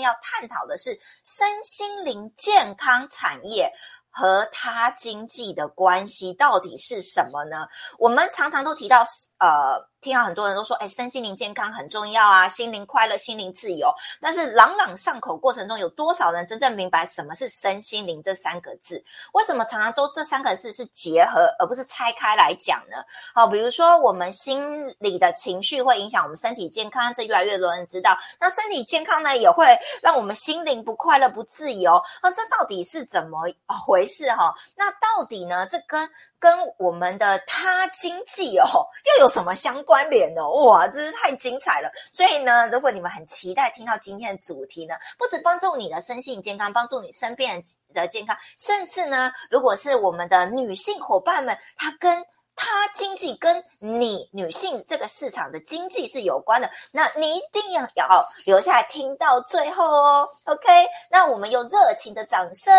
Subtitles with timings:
[0.00, 3.70] 要探讨的是身心灵健康产业。
[4.18, 7.68] 和它经济的关系到底是什么呢？
[7.98, 9.04] 我们常常都提到，
[9.38, 9.88] 呃。
[10.06, 13.92] 听到很多人都说，哎，身心灵健康很重要啊，心灵快乐、心灵自由。
[14.20, 19.04] 但是朗朗上口过程中，有多少人真正明白什么是身心灵这三个字？
[19.32, 22.98] 为什么常常都这三个字是结合，而不是拆开来讲呢？
[23.34, 28.16] 好，比如说我们心里的情绪会影响我们身体健康，这越来越多人知道。
[28.38, 32.00] 那身体健康呢，也会让我们心灵不快乐、不自由。
[32.22, 33.40] 那这到底是怎么
[33.84, 34.30] 回事？
[34.30, 35.66] 哈，那到底呢？
[35.66, 36.08] 这跟
[36.46, 40.48] 跟我们的他经济哦，又有什么相关联呢？
[40.62, 41.90] 哇，真是太精彩了！
[42.12, 52.24] 所以呢，如果你们很期待听到今天的主题呢，不止帮助你的身心健康，帮助你身边人的健康，甚至呢，如果是我们的女性伙伴们，她跟。
[52.56, 60.28] 它经济跟你女性这个市场的经济是有关的，那你一定要要留下来听到最后哦。
[60.44, 60.66] OK，
[61.10, 62.72] 那我们用热情的掌声、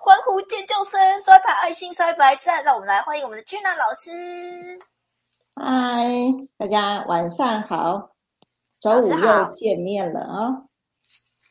[0.00, 4.10] 欢呼、尖叫声、摔牌爱心、摔牌赞，让我们来欢迎我们的君娜老师。
[5.56, 6.04] 嗨，
[6.58, 8.10] 大家晚上好，
[8.80, 10.62] 周五又见面了啊。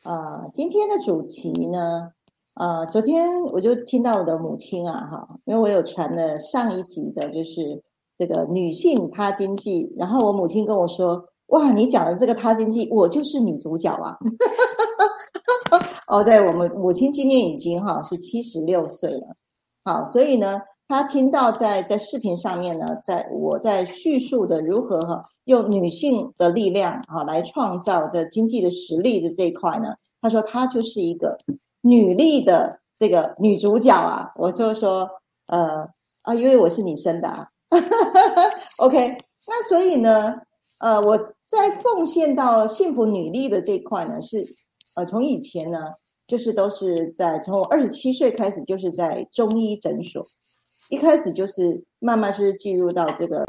[0.04, 2.12] 呃，今天的主题呢？
[2.54, 7.82] 呃，昨天我就听到我的母亲啊，哈，因为我有传了上一集的，就是
[8.16, 14.16] 这个女性她经济，然后我母亲跟我说，哇，你讲的这个她经济，我就是女主角啊！
[16.06, 19.34] 哦，对，我们母亲今年已经哈是七十六岁了，
[19.82, 29.88] 好，所以呢，她听到在在视频上面呢，在我在叙述的如何哈用女性的力量啊来创造这经济的实力的这一块呢，
[30.20, 31.36] 她说她就是一个。
[31.86, 35.06] 女力的这个女主角啊，我就说，
[35.48, 35.86] 呃
[36.22, 37.46] 啊，因为我是女生的啊，
[38.78, 40.34] OK，那所以呢，
[40.80, 41.14] 呃，我
[41.46, 44.46] 在奉献到幸福女力的这块呢，是
[44.96, 45.78] 呃，从以前呢，
[46.26, 50.24] 就是都是在从我二十七岁开始，就是在中医诊所，
[50.88, 53.44] 一开始就是慢慢是进入到这个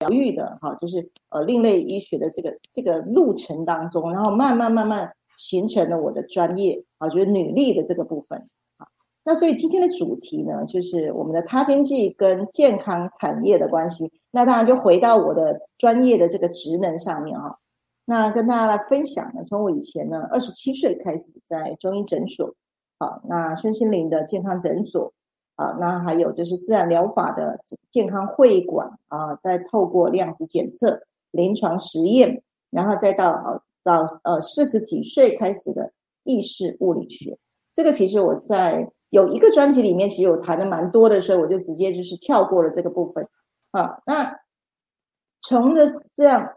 [0.00, 5.10] 疗愈的哈，就是呃另类医学的这个这个路程当中，然后慢慢慢慢。
[5.36, 8.38] 形成了我的专业啊，就是女力的这个部分
[8.78, 8.86] 啊。
[9.24, 14.10] 那所以今天的主题呢，就是我们的他经济跟健康产业的关系。
[14.30, 17.56] 那当然就回到我的专业的这个职能上面啊。
[18.04, 22.54] 那跟大家来分享呢，从我以前呢二十七岁开始在中医诊所
[22.98, 25.12] 啊，那身心灵的健康诊所
[25.56, 27.58] 啊，那还有就是自然疗法的
[27.90, 33.60] 健康会馆啊，再透过量子检测、临床实验，然后再到啊。
[33.86, 35.92] 到呃四十几岁开始的
[36.24, 37.38] 意识物理学，
[37.76, 43.24] 这个其实我在有一个专辑里面，其实我谈的蛮多的，所以我就直接就是跳过了这个部分
[43.70, 44.02] 啊。
[44.04, 44.36] 那
[45.40, 46.54] 从的这样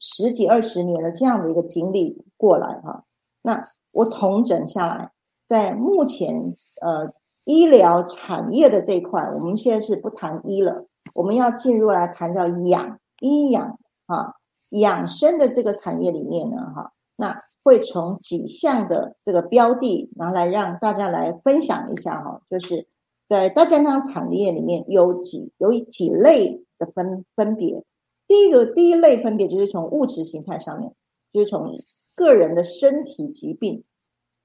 [0.00, 3.04] 十几二十年的这样的一个经历过来哈，
[3.42, 5.12] 那我统整下来，
[5.48, 6.34] 在目前
[6.80, 7.12] 呃
[7.44, 14.34] 医疗产业的这一块，我们现在是不谈医了，我们要进入来谈到养医养啊。
[14.80, 22.86] 养生的这个产业里面呢，哈，那会从几项的这个标的拿来让大家来分享一下哈，就是
[23.28, 27.84] 在大健康产业里面有几有几类的分分别。
[28.26, 30.92] 第一个第一类分别就是从物质形态上面，
[31.32, 31.78] 就是从
[32.16, 33.84] 个人的身体疾病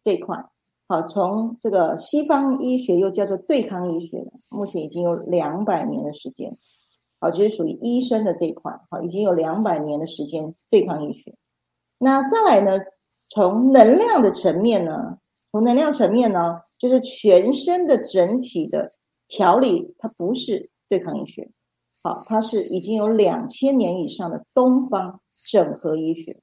[0.01, 0.45] 这块，
[0.87, 6.57] 好，从这个西方医学又叫做对抗医学，目前已经有两百年的时间。
[7.19, 11.35] 好，就是属于医生的这一块，好，已经有两百年的时间对抗医学。
[11.97, 12.79] 那再来呢，
[13.29, 15.17] 从能量的层面呢，
[15.51, 18.91] 从能量层面呢，就是全身的整体的
[19.27, 21.49] 调理，它不是对抗医学，
[22.03, 26.39] 好，它是已经有两千年以上的东方整合医学。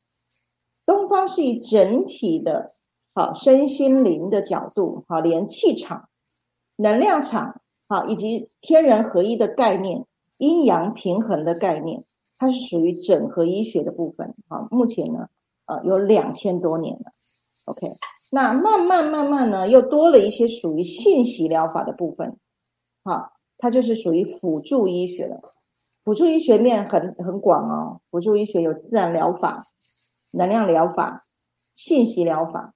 [0.85, 2.75] 东方是以整体的，
[3.15, 6.09] 好身心灵的角度，好连气场、
[6.77, 10.05] 能量场，好以及天人合一的概念。
[10.45, 12.05] 阴阳平衡的概念，
[12.39, 14.35] 它是属于整合医学的部分。
[14.49, 15.29] 好，目前呢，
[15.67, 17.13] 呃，有两千多年了。
[17.65, 17.89] OK，
[18.31, 22.37] 那慢慢慢慢呢，又多了一些属于信息疗法的部分。
[23.03, 25.41] 好，它就是属于辅助医学了。
[26.05, 28.01] 辅助医学面很很广哦。
[28.11, 29.65] 辅助医学有自然疗法、
[30.33, 31.25] 能量疗法、
[31.75, 32.75] 信息疗法。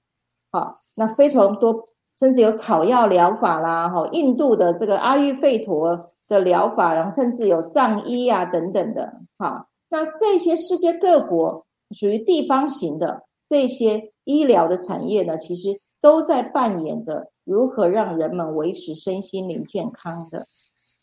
[0.51, 1.87] 好，那非常多，
[2.19, 3.89] 甚至有草药疗法啦。
[3.91, 6.15] 哈，印度的这个阿育吠陀。
[6.29, 20.47] 的疗法，然后甚至有藏医啊等等的，好，那这些世界各国属于地方型的这些医疗的产业呢，其实都在扮演着如何让人们维持身心灵健康的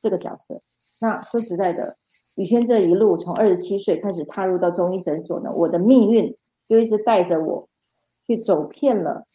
[0.01, 0.61] 这个角色。
[1.01, 1.95] 那说实在的，
[2.35, 6.37] 宇轩这一路从二十七岁开始踏入到中医诊所呢，我的命运
[6.67, 7.67] 就一直带着我，
[8.27, 9.25] 去走遍了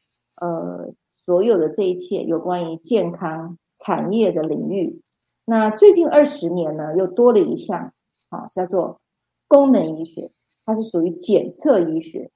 [0.40, 0.88] 呃
[1.26, 5.00] 所有的这一切有关于健康产业的领域。
[5.50, 7.92] 那最近二十年呢，又多了一项
[8.28, 9.00] 啊，叫做
[9.48, 10.30] 功能医学，
[10.64, 12.30] 它是属于检测医学。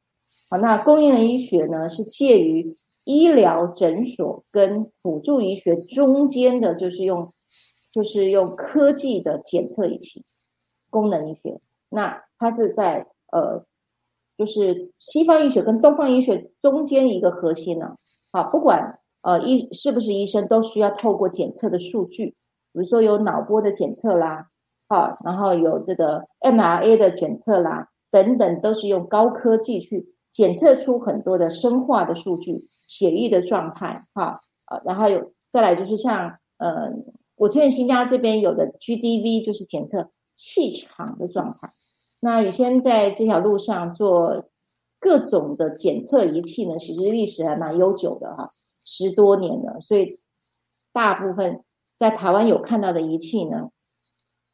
[0.51, 2.75] 好，那功能医学呢，是介于
[3.05, 7.33] 医疗诊所跟辅助医学中间的，就是用
[7.93, 10.25] 就是用科技的检测仪器。
[10.91, 13.65] 功能医学，那它是在呃，
[14.37, 17.95] 就是西方医学跟东方医学中间一个核心呢。
[18.33, 22.35] 好，不管呃医是不是医生，都需要透过检测的数据，
[22.75, 24.51] 比如说有脑波的检测啦，
[24.87, 36.93] 好，然后有这个 MRA 的检测啦，等等，都是用高科技去检测出很多的生化的数据、血液的状态，哈，呃，然后有再来就是像呃，
[37.37, 40.11] 我这边新加这边有的 GDV 就是检测。
[40.37, 41.71] 气场的状态。
[42.19, 44.49] 那宇轩在这条路上做
[44.99, 48.53] 各种的检测仪器呢，其实历史还蛮悠久的哈，
[48.85, 49.79] 十多年了。
[49.81, 50.19] 所以
[50.93, 51.63] 大部分
[51.99, 53.71] 在台湾有看到的仪器呢，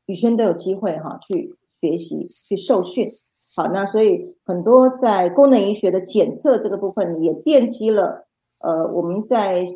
[0.06, 3.08] 宇轩都有机会哈去学习、去受训。
[3.56, 8.26] 好，那所以很多在功能医学的检测这个部分，也奠基了
[8.58, 9.66] 呃我们在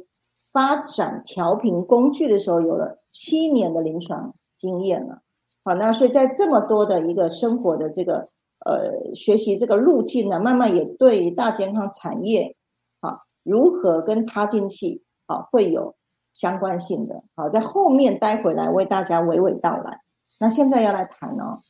[0.53, 5.23] 发展调频工具的时候，有了七年的临床经验了。
[5.65, 8.29] 好，那所以在这么多的一个生活的这个
[8.65, 12.55] 呃学习这个路径呢，慢慢也对大健康产业，
[13.01, 15.97] 好如何跟他进去，好会有
[16.35, 17.25] 相关性的。
[17.35, 20.03] 好，在后面待会来为大家娓娓道来。
[20.39, 21.61] 那现在要来谈哦，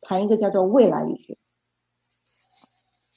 [0.00, 1.36] 谈一个叫做未来医学。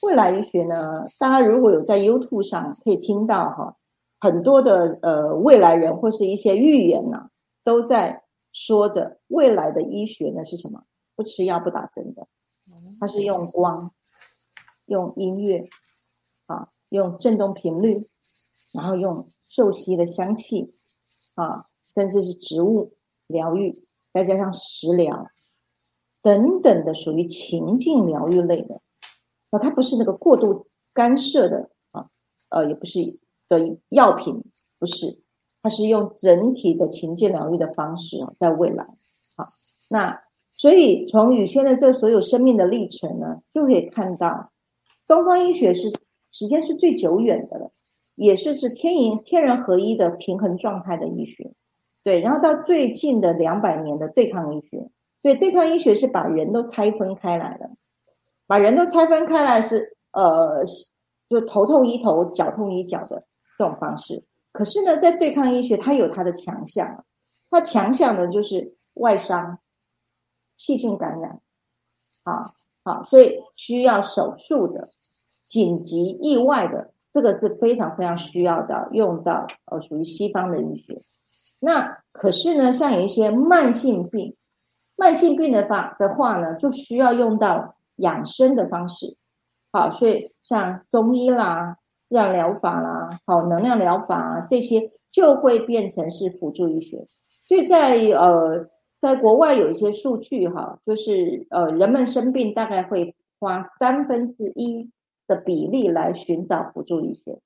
[0.02, 3.76] 未来医学呢，大家如果有在 YouTube 上可以听到哈，
[4.20, 7.30] 很多的呃未来人或是一些预言呢，
[7.64, 8.22] 都在。
[8.52, 10.82] 说着未来的医学呢是什么？
[11.14, 12.26] 不吃药不打针的，
[12.98, 13.92] 它是用光、
[14.86, 15.68] 用音乐
[16.46, 18.08] 啊，用振动频率，
[18.72, 20.74] 然后用嗅息的香气
[21.34, 22.92] 啊，甚至是植物
[23.26, 25.26] 疗愈，再加上食疗
[26.22, 28.80] 等等的，属于情境疗愈类的
[29.50, 32.08] 啊，它不是那个过度干涉的啊，
[32.50, 33.18] 呃，也不是
[33.48, 34.42] 的药品，
[34.78, 35.20] 不是。
[35.62, 38.82] 它是用整体的情境疗愈的方式哦，在未来，
[39.36, 39.46] 好，
[39.90, 40.18] 那
[40.52, 44.50] 所以从宇轩的这所有生命的历程呢，就可以看到，
[45.06, 45.92] 东方医学是
[46.30, 47.70] 时间是最久远的了，
[48.20, 51.54] 也是是天人天人合一的平衡状态的医学，
[52.04, 54.90] 对，然后到最近的两百年的对抗医学，
[55.22, 57.70] 对，对抗医学是把人都拆分开来的，
[58.46, 60.62] 把人都拆分开来是呃，
[61.30, 63.24] 就头痛医头，脚痛医脚的
[63.56, 64.22] 这种方式。
[64.52, 67.06] 可是呢，在对抗医学，它有它的强项，
[67.48, 69.58] 它强项呢就是外伤、
[70.58, 71.40] 细菌感染，
[72.24, 72.52] 啊
[72.84, 74.90] 好，所以需要手术的、
[75.46, 80.96] 紧急意外的，这个是非常非常需要的，用到呃属于西方的医学。
[81.60, 84.34] 那可是呢，像有一些慢性病，
[84.96, 89.16] 慢性病的话的话呢，就需要用到养生的方式，
[89.72, 91.76] 好，所以像中医啦。
[92.06, 97.06] 自然疗法啦，好能量疗法啊，这些就会变成是辅助医学。
[97.46, 98.68] 所以在呃，
[99.00, 104.90] 在国外有一些数据哈，就是呃，人们生病大概会花三分之一
[105.30, 107.40] 的比例来寻找辅助医学，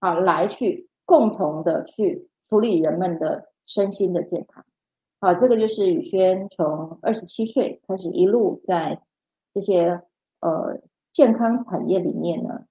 [0.00, 4.64] 好来去共同的去处理人们的身心的健康。
[5.20, 9.02] 好，这个就是宇轩从二十七岁开始一路在
[9.52, 10.00] 这些
[10.40, 10.80] 呃
[11.12, 12.64] 健康产业里面呢。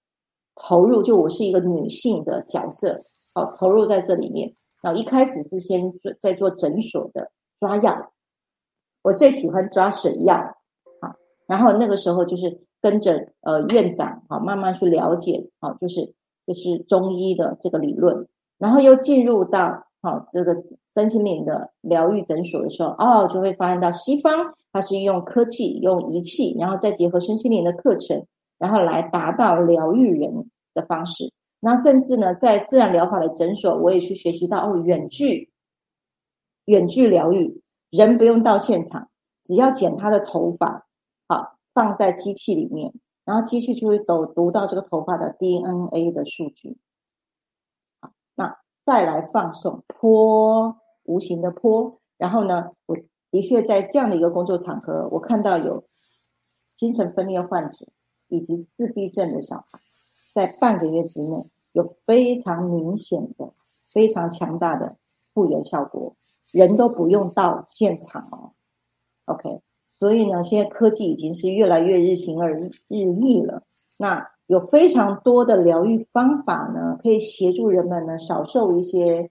[0.60, 3.00] 投入就我是一个女性的角色，
[3.36, 4.52] 好投入在这里面。
[4.82, 8.12] 然后一开始是先在做诊所的抓药，
[9.04, 10.34] 我最喜欢抓水药，
[11.02, 11.14] 啊，
[11.46, 16.14] 然后那个时候就是跟着呃院长好慢慢去了解，好就是
[16.46, 20.56] 就是中医的这个理论，然后又进入到好这个
[20.96, 28.26] 身心灵的疗愈诊所的时候，哦就会发现到西方它是用科技用仪器，然后再结合身心灵的课程。
[28.60, 35.52] 然后来达到疗愈人的方式，然后甚至呢，在自然疗法的诊所，我也去学习到哦，远距
[36.66, 39.10] 远距疗愈，人不用到现场，
[39.44, 40.87] 只要剪他的头发，
[41.78, 42.92] 放在机器里面，
[43.24, 46.80] 然后机器就会读读到这个头发的 DNA 的数据，
[48.02, 52.98] 好，那再来放送坡无形的坡，然后呢，我
[53.30, 55.84] 的确在这样的一个工作场合，我看到有
[56.76, 57.86] 精神分裂患者。
[58.30, 59.80] 以及自闭症的小孩，
[60.36, 63.54] 在半个月之内有非常明显的、
[63.90, 64.98] 非常强大的
[65.34, 66.14] 复原效果，
[66.52, 68.52] 人都不用到现场哦。
[69.28, 69.62] OK，
[70.00, 73.64] 所以呢，现在科技已经是越来越日新而日益了。
[73.98, 79.30] 那有非常多的疗愈方法呢，可以协助人们呢少受一些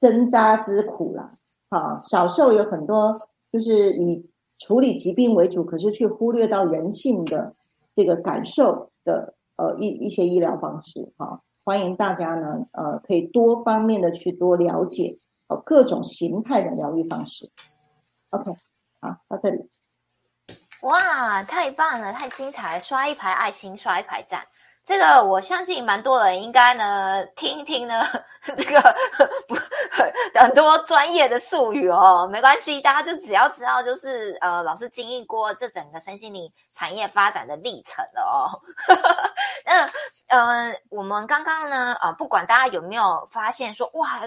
[0.00, 1.32] 针扎之苦啦。
[1.70, 3.18] 好，少受有很多
[3.52, 4.28] 就是以
[4.58, 7.54] 处理疾病为主，可是却忽略到人性的
[7.94, 11.12] 这个感受的呃一一些医疗方式。
[11.16, 15.14] 哈，欢迎大家呢呃可以多方面的去多了解
[15.48, 17.48] 呃各种形态的疗愈方式。
[18.30, 18.52] OK，
[19.00, 19.70] 好，到这里。
[20.82, 22.80] 哇，太棒了，太精彩了！
[22.80, 24.46] 刷一排爱心，刷一排赞。
[24.88, 28.06] 这个我相信蛮多人应该呢听一听呢，
[28.56, 28.96] 这个
[29.46, 29.54] 不
[30.32, 38.48] 很多专业的术语哦，没关系，大家就只要知道就是呃，老师经历过这整个身心灵产业发展的历程了哦。
[39.66, 39.86] 那
[40.28, 44.18] 呃，我们刚刚呢啊，不管大家有没有发现说哇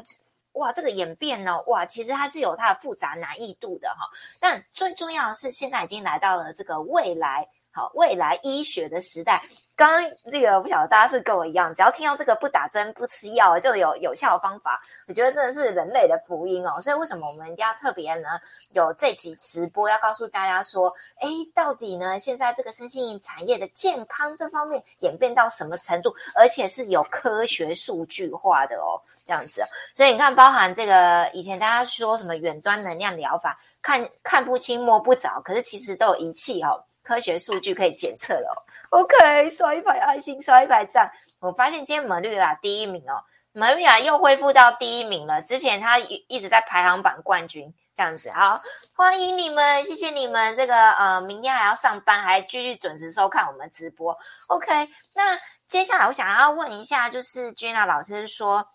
[0.52, 4.08] 哇这个演变呢哇，其实它是有它的复杂难易度的哈。
[4.40, 7.48] 但最重要的是，现在已经来到了这个未来。
[7.74, 9.42] 好，未来医学的时代，
[9.82, 16.80] 刚刚这个不晓得大家是跟我一样，只要听到这个不打针不吃药就有有效的方法，我觉得真的是人类的福音哦。
[16.80, 18.28] 所以为什么我们要特别呢
[18.74, 29.64] 有这集直播，要告诉大家说，哎，到底呢现在这个生性产业的健康这方面演变到什么程度，而且是有科学数据化的哦，这样子。
[29.96, 36.84] 所以你看，包含这个以前大家说什么远端能量疗法，看看不清摸不着，可是其实都有仪器哦。
[37.02, 38.54] 科学数据可以检测的哦
[38.92, 41.12] ，OK，刷一排爱心，刷一排赞。
[41.40, 43.20] 我发现今天玛丽亚第一名哦，
[43.52, 45.42] 玛丽亚又恢复到第一名了。
[45.42, 48.62] 之前她一一直在排行榜冠军这样子，好，
[48.96, 50.56] 欢迎你们，谢谢你们。
[50.56, 54.16] 这个呃，明天还要上班，还继续准时收看我们直播
[54.48, 54.88] ，OK。
[55.16, 58.66] 那接下来我想要问一下，就是君娜老师说。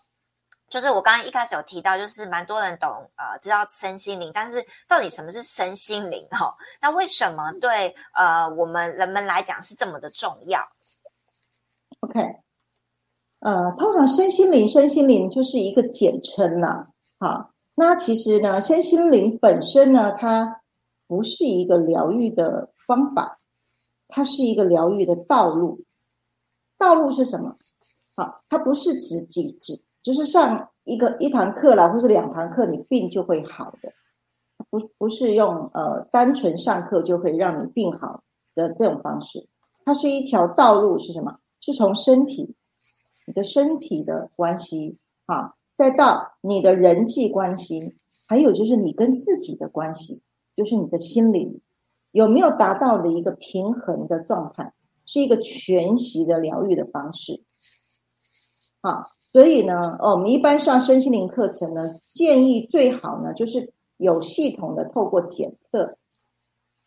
[0.69, 6.53] 就是我刚刚一开始有提到，就是蛮多人懂呃知道身心灵，但是到底什么是身心灵哈？
[6.81, 10.59] 那为什么对呃我们人们来讲是这么的重要
[12.01, 12.19] ？OK，
[13.39, 16.89] 呃，通常身心灵身心灵就是一个简称啦。
[17.17, 20.61] 好，那其实呢，身心灵本身呢，它
[21.07, 23.37] 不是一个疗愈的方法，
[24.09, 25.83] 它是一个疗愈的道路。
[26.77, 27.55] 道路是什么？
[28.15, 29.81] 好，它不是指几指。
[30.07, 33.91] 就是上一个一堂课啦，或是两堂课，你病就会好的，
[34.69, 38.23] 不不是用呃单纯上课就可以让你病好
[38.55, 39.45] 的这种方式，
[39.83, 41.37] 它是一条道路，是什么？
[41.59, 42.55] 是从身体，
[43.25, 50.21] 你的身体的关系啊，再到你的人际关系，还有就是你跟自己的关系，
[50.55, 51.59] 就是你的心灵
[52.11, 54.71] 有没有达到的一个平衡的状态，
[55.05, 57.43] 是一个全息的疗愈的方式，
[58.81, 59.16] 好。
[59.37, 65.95] 所以呢，哦，我们一般上身心灵课程呢，建议最好呢，就是有系统的透过检测，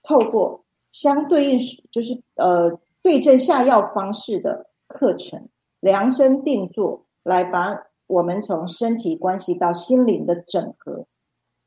[0.03, 1.61] 透过相对应
[1.93, 7.69] 就是呃对症下药方式的课程，量身定做，来把
[8.09, 11.07] 我们从身体关系到心灵的整合，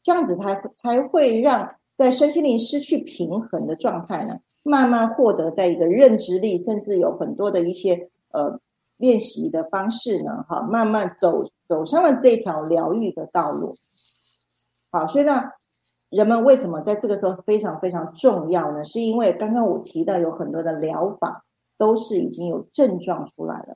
[0.03, 8.59] 这样子才才会让在身心灵失去平衡的状态呢，慢慢获得在一个认知力，甚至有很多的一些呃。
[8.97, 10.45] 练习的方式呢？
[10.47, 13.75] 哈，慢慢走走上了这条疗愈的道路。
[14.91, 15.41] 好，所以呢，
[16.09, 18.83] 人们为什么在这个时候非常非常重要呢？
[18.85, 21.43] 是因为刚刚我提到有很多的疗法
[21.77, 23.75] 都是已经有症状出来了，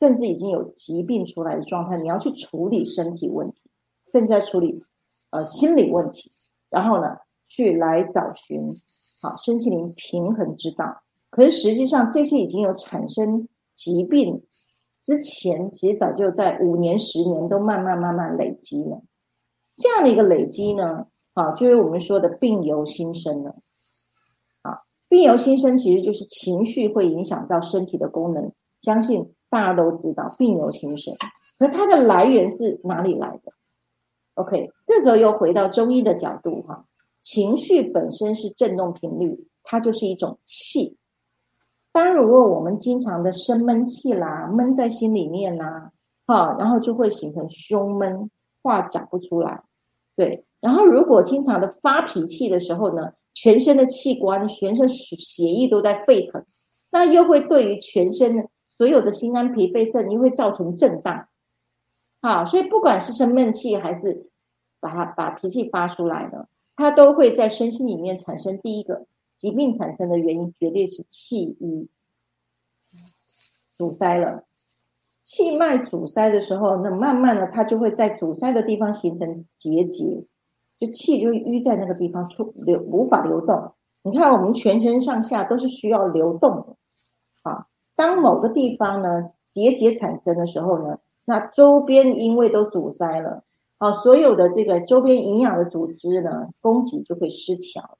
[0.00, 3.70] 甚至已经有疾病出来的状态，你要去处理身体问题，
[4.12, 4.84] 甚至在处理
[5.30, 6.30] 呃心理问题，
[6.68, 7.16] 然后呢，
[7.48, 8.74] 去来找寻
[9.22, 11.02] 好身心灵平衡之道。
[11.30, 13.46] 可是实际上这些已经有产生
[13.80, 14.42] 疾病。
[15.02, 19.02] 之前其实早就在五年、十年都慢慢慢慢累积了，
[19.74, 23.56] 这样的一个累积呢，啊，就是我们说的病由心生了。
[24.60, 31.14] 啊，病由心生其实就是情绪会影响到身体的功能，相信大家都知道病由心生。
[31.58, 33.52] 可它的来源是哪里来的
[34.34, 36.84] ？OK，这时候又回到中医的角度哈，
[37.22, 40.98] 情绪本身是振动频率，它就是一种气。
[41.92, 45.90] 当如果我们经常的生闷气啦，闷在心里面啦，
[46.26, 48.30] 哈，然后就会形成胸闷，
[48.62, 49.62] 话讲不出来，
[50.14, 50.44] 对。
[50.60, 56.44] 然后如果经常的发脾气的时候呢，全身的器官、全身血液都在沸腾，
[56.92, 61.26] 那又会对于全身所有的心肝脾肺肾，又会造成震荡，
[62.22, 64.30] 好，所以不管是生闷气还是
[64.78, 69.06] 把它把脾气发出来呢，它都会在身心里面产生第一个。
[69.40, 71.88] 疾病产生的原因绝对是气瘀
[73.78, 74.44] 阻塞了，
[75.22, 80.26] 气脉阻塞的时候，那慢慢的它就会在阻塞的地方形成结节，
[80.78, 83.72] 就气就淤在那个地方出流无法流动。
[84.02, 86.76] 你看我们全身上下都是需要流动的，
[87.50, 87.66] 啊，
[87.96, 93.42] 当某个地方呢结节产生的时候呢，那周边因为都阻塞了，
[93.78, 97.96] 啊，所有的这个周边营养的组织呢，供给就会失调。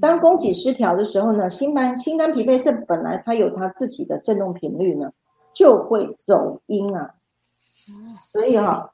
[0.00, 5.10] 当供给失调的时候呢，心肝心肝脾肺肾本来它有它自己的振动频率呢，
[5.54, 7.14] 就会走音啊。
[8.30, 8.92] 所以哈，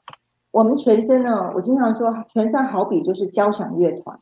[0.51, 4.17] 我们全身呢，我经常说，全身好比就是交响乐团，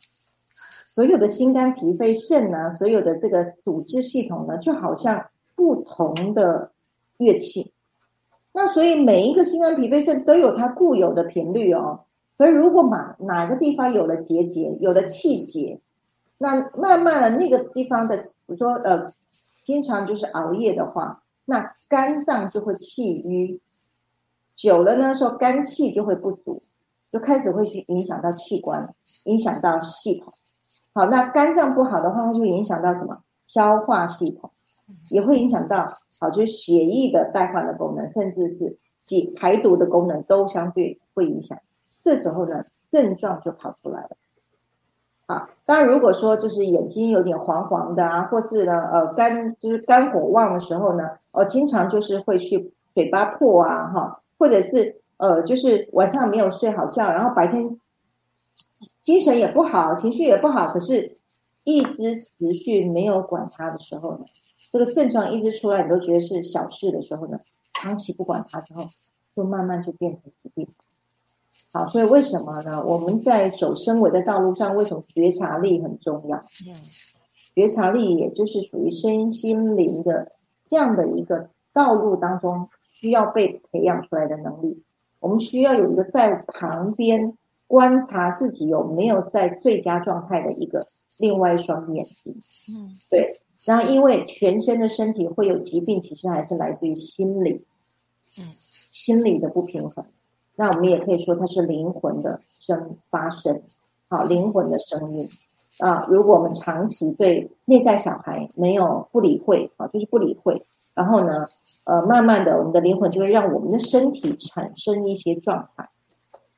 [0.93, 5.23] 所有的心肝脾肺肾呢，所有的这个组织系统呢，就好像
[5.55, 6.71] 不同的
[7.17, 7.71] 乐器。
[8.51, 12.01] 那所以每一个心肝脾肺肾都有它固有的频率哦。
[12.37, 15.79] 所以如果哪哪个地方有了结节，有了气结。
[16.37, 19.09] 那慢慢的那个地方的，比如说呃，
[19.63, 23.59] 经常就是熬夜的话，那肝脏就会气瘀，
[24.55, 26.61] 久了呢，说肝气就会不足，
[27.11, 28.93] 就开始会去影响到器官，
[29.25, 30.33] 影响到系统。
[30.93, 33.21] 好，那肝脏不好的话，它就影响到什么？
[33.47, 34.51] 消化系统，
[35.09, 35.85] 也会影响到
[36.19, 41.55] 好，就是血液的代换的功能，甚至是解排毒的功能都相对会影响。
[42.03, 44.17] 这时候呢，症状就跑出来了。
[45.27, 57.79] 啊，当然，如果说就是眼睛有点黄黄的啊，或是呢，呃，肝就是肝火旺的时候呢，哦，经常就是会去嘴巴破啊，哈，或者是呃，就是晚上没有睡好觉，然后白天
[59.01, 61.17] 精神也不好，情绪也不好，可是
[61.63, 64.25] 一直持续没有管它的时候呢，
[64.71, 67.39] 这个症状一直出来，你都觉得是小事的时候呢，
[67.73, 68.87] 长期不管它之后，
[69.35, 70.67] 就慢慢就变成疾病。
[71.75, 72.81] 好，所以为什么呢？
[72.85, 76.37] 我们在走升维的道路上，为什么觉察力很重要？
[76.65, 76.73] 嗯，
[77.53, 80.31] 觉察力也就是属于身心灵的
[80.65, 84.81] 这样的一个道路当中需要被培养出来的能力。
[85.19, 90.79] 我们需要有一个在旁边观察自己有没有在最佳状态的一个
[91.17, 92.33] 另外一双眼睛。
[92.73, 93.41] 嗯，对。
[93.65, 97.65] 然后，因为全身的身体会有疾病，其实还是来自于心理，
[98.39, 98.53] 嗯，
[98.91, 100.05] 心理的不平衡。
[100.55, 103.61] 那我们也可以说它是灵魂的声发声，
[104.09, 105.27] 好，灵魂的声音
[105.79, 106.05] 啊。
[106.09, 111.45] 如果我们长期对内在小孩没有不理会啊，就是不理会，然后呢，
[111.83, 115.89] 呃，慢慢的我们的灵魂就会让我们的身体产生一些状态。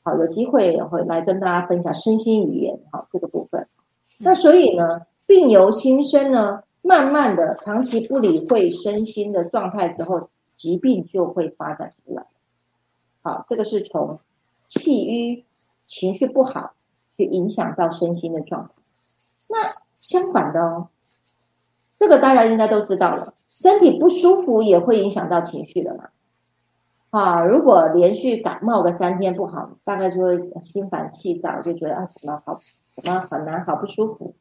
[0.03, 3.67] 好，有机会也会来跟大家分享身心语言好这个部分。
[4.19, 12.23] 那所以呢，病由心生呢，慢慢的长期不理会身心的状态之后，疾病就会发展出来。
[13.27, 14.17] 好，这个是从
[14.69, 15.43] 气郁、
[15.85, 16.71] 情绪不好
[17.17, 18.69] 去影响到身心的状态。
[19.49, 20.87] 那相反的哦，
[21.99, 26.05] 这个大家应该都知道了，身体不舒服也会影响到情绪的嘛。
[27.09, 32.57] 啊，如果连续感冒个三天不好，大概就会心烦气躁，就觉得啊怎么好，
[32.95, 34.33] 怎么很难好不舒服。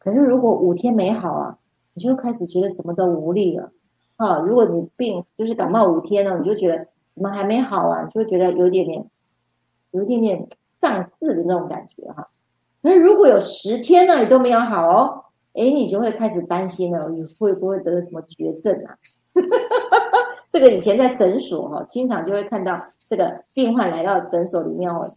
[0.00, 1.56] 可是如果五天没好啊，
[1.92, 3.70] 你就开始觉得什么都无力了。
[4.16, 6.88] 啊，如果你病就是感冒五天了，你就觉得。
[7.14, 8.04] 怎么还没好啊？
[8.06, 9.04] 就会觉得有点点，
[9.92, 10.48] 有一点点
[10.80, 12.28] 丧志的那种感觉哈。
[12.82, 15.24] 可是如果有十天呢，你都没有好哦，
[15.54, 18.98] 哎，你就会开始担心了，你会不会得了什么绝症啊？
[20.52, 22.76] 这个以前在诊所哈，经常就会看到
[23.08, 25.08] 这个病患来到诊所里面哦，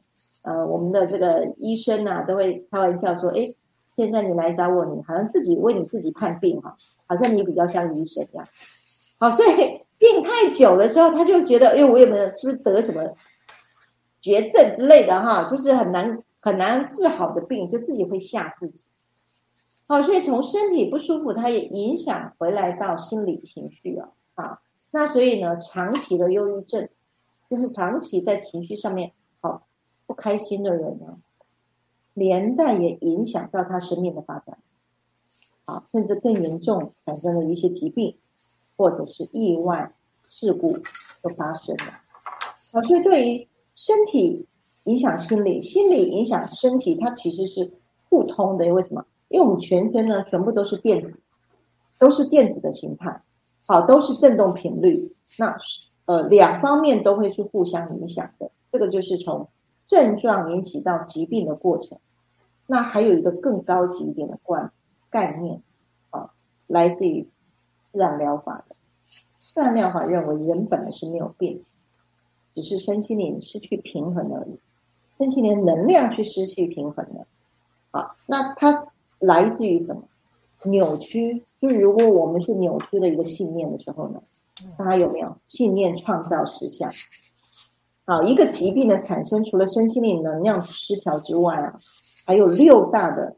[0.44, 3.54] 呃，我们的这个医生呐都会开玩笑说，哎，
[3.96, 8.48] 现在你来找我，你好像自己为你自己判病哈，好像你比较像医生一样。
[9.20, 9.87] 好，所以。
[9.98, 13.16] 病太久的时候，他就觉得，哎，我有没有是不是得什么
[14.22, 15.48] 绝症之类的哈？
[15.50, 18.84] 就是很难很难治好的病，就自己会吓自己。
[19.88, 24.60] 好，所以从身体不舒服，它也影响回来到心理情绪了啊。
[24.92, 26.88] 那所以呢，长期的忧郁症，
[27.50, 29.68] 就是长期在情绪上面好
[30.06, 31.18] 不开心的人呢，
[32.14, 34.58] 连带也影响到他生命的发展，
[35.66, 38.18] 啊，甚至更严重，产生了一些疾病。
[38.78, 39.92] 或者是意外
[40.30, 40.78] 事故
[41.22, 44.46] 都发生了，啊，所以对于身体
[44.84, 47.70] 影响心理，心理影响身体，它其实是
[48.08, 48.72] 互通的。
[48.72, 49.04] 为什么？
[49.30, 51.20] 因为我们全身呢，全部都是电子，
[51.98, 53.20] 都是电子的形态，
[53.66, 55.12] 好，都是振动频率。
[55.40, 55.58] 那
[56.06, 58.52] 呃，两方面都会去互相影响的。
[58.72, 59.50] 这个就是从
[59.88, 61.98] 症状引起到疾病的过程。
[62.68, 64.72] 那还有一个更高级一点的观
[65.10, 65.62] 概念，
[66.12, 66.30] 啊，
[66.68, 67.28] 来自于。
[67.92, 68.76] 自然疗法的
[69.40, 71.64] 自然疗法认为，人本来是没有病，
[72.54, 74.60] 只是身心灵失去平衡而已，
[75.18, 77.26] 身心灵能量去失去平衡了。
[77.92, 78.88] 好，那它
[79.20, 80.04] 来自于什么？
[80.64, 84.22] 扭曲，就是如果我们是扭曲的一个信念的时候呢，
[84.78, 86.92] 大家有没有信念创造实相？
[88.06, 91.80] 好，一个疾病的产生，除了身心灵能量失调之外啊，
[92.26, 93.36] 还有六大的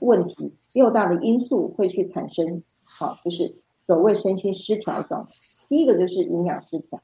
[0.00, 2.62] 问题，六大的因素会去产生。
[2.84, 3.61] 好，就是。
[3.92, 5.32] 所谓身心失调状态。
[5.68, 6.98] 第一个就是营养失调。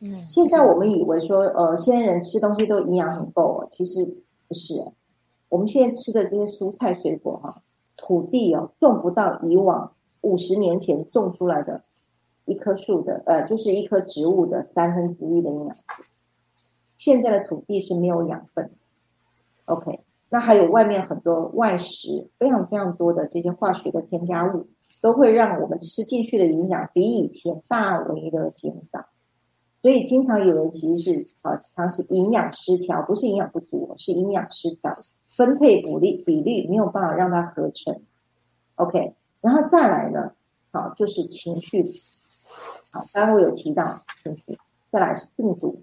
[0.00, 4.04] 嗯，现在我们以为说，呃，现在人吃东西都营养很够哦，其实
[4.48, 4.84] 不是。
[5.48, 7.62] 我们现在吃的这些蔬菜水果哈，
[7.96, 11.84] 土地哦种不到以往五十年前种出来的
[12.44, 16.02] 一棵树的，呃，就是一棵植物的三分之一的营养值。
[16.96, 18.72] 现在的土地是没有养分。
[19.66, 24.66] OK，那还有外面很多外食，非常非常多的这些化学的添加物，
[25.00, 29.06] 都会让我们吃进去的营养比以前大为的减少。
[29.80, 34.92] 所以经常有人其实是啊，常是营养失调，不是营养不足，是营养失调，
[35.28, 38.00] 分配比例比例没有办法让它合成。
[38.74, 40.32] OK，然后再来呢，
[40.72, 41.84] 好就是情绪，
[42.90, 44.58] 好，刚刚我有提到情绪，
[44.90, 45.80] 再来是病毒，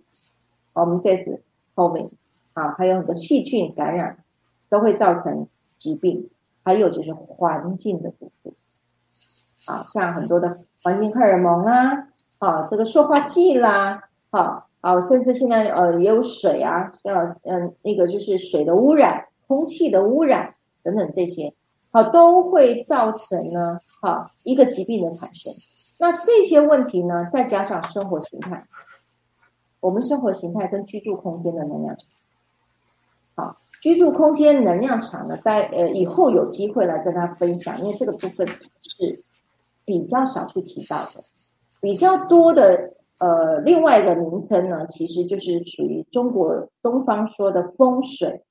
[0.73, 1.41] 我们这次
[1.73, 2.10] 后面
[2.51, 4.23] 啊，还有很多细菌感染
[4.69, 5.47] 都会造成
[5.78, 6.30] 疾病，
[6.63, 8.54] 还有就是环境的毒素，
[9.65, 12.08] 啊，像很多的环境荷尔蒙啊。
[12.38, 13.99] 啊，这个塑化剂啦，
[14.30, 21.51] 好，好，甚至现在呃也有水啊，要嗯那个就是水的污染、空气的污染等等这些，
[21.91, 25.51] 好都会造成呢，好一个疾病的产生。
[25.97, 28.63] 那这些问题呢，再加上生活形态，
[29.80, 32.08] 我们生活形态跟居住空间的能量场，
[33.36, 38.45] 好，居住空间能量场呢，在呃以后有机会来跟大家分享，因为这个部分
[38.82, 39.23] 是
[39.86, 41.24] 比较少去提到的。
[41.80, 48.43] 比较多的呃，另外一个名称呢，其实就是属于中国东方说的风水。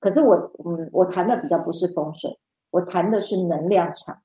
[0.00, 2.36] 可是我嗯，我谈的比较不是风水，
[2.70, 4.18] 我谈的是能量场。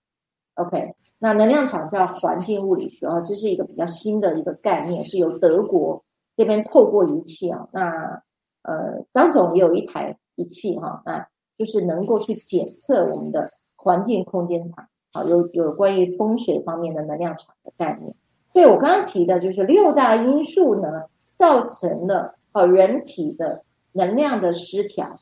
[0.56, 6.04] OK，那能量场叫环境物理学啊，这是一个比较新的一个概念，是由德国
[6.36, 8.24] 这边透过仪器啊，那
[8.64, 14.88] 呃，张总也有一台仪器哈，那就是能够去检测我们的环境空间场，
[15.24, 18.14] 有有关于风水方面的能量场的概念。
[18.54, 21.04] 对我刚刚提的，就是六大因素呢，
[21.38, 25.20] 造成了呃人体的能量的失调。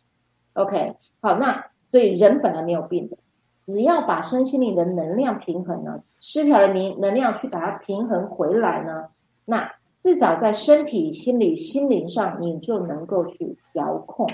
[0.53, 3.17] OK，好，那所以人本来没有病的，
[3.65, 9.10] 只要把身心灵的能量平衡呢，失调的能能量去把它平衡回来呢，
[9.43, 9.69] 那
[10.01, 14.27] 至少在身体、心理、心灵上，你就能够去调控，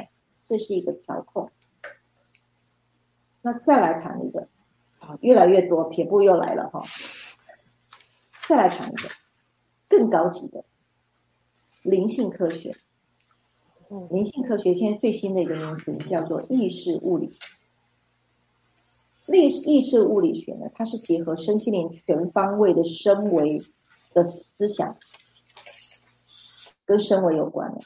[0.47, 1.49] 这是一个调控。
[3.41, 4.47] 那再来谈一个，
[5.11, 6.81] 啊，越来越多撇步又来了哈。
[8.47, 9.09] 再来谈一个
[9.89, 10.63] 更高级的
[11.83, 12.75] 灵性科学。
[14.09, 17.37] 灵性科学现在最新的一个名词叫做意识物理。
[19.27, 23.61] 意意识物理学呢，它是结合身心灵全方位的升维
[24.13, 24.97] 的思想，
[26.85, 27.81] 跟升维有关的。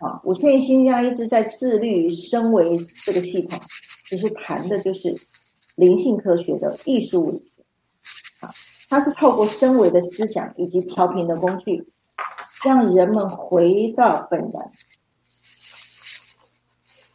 [0.00, 3.58] 好，我现在新加一是在自律升维这个系统，
[4.04, 5.16] 只是谈的就是
[5.78, 7.52] 灵性科学的意识物理。
[8.88, 11.86] 它是透过升维的思想以及调频的工具，
[12.64, 14.72] 让人们回到本然，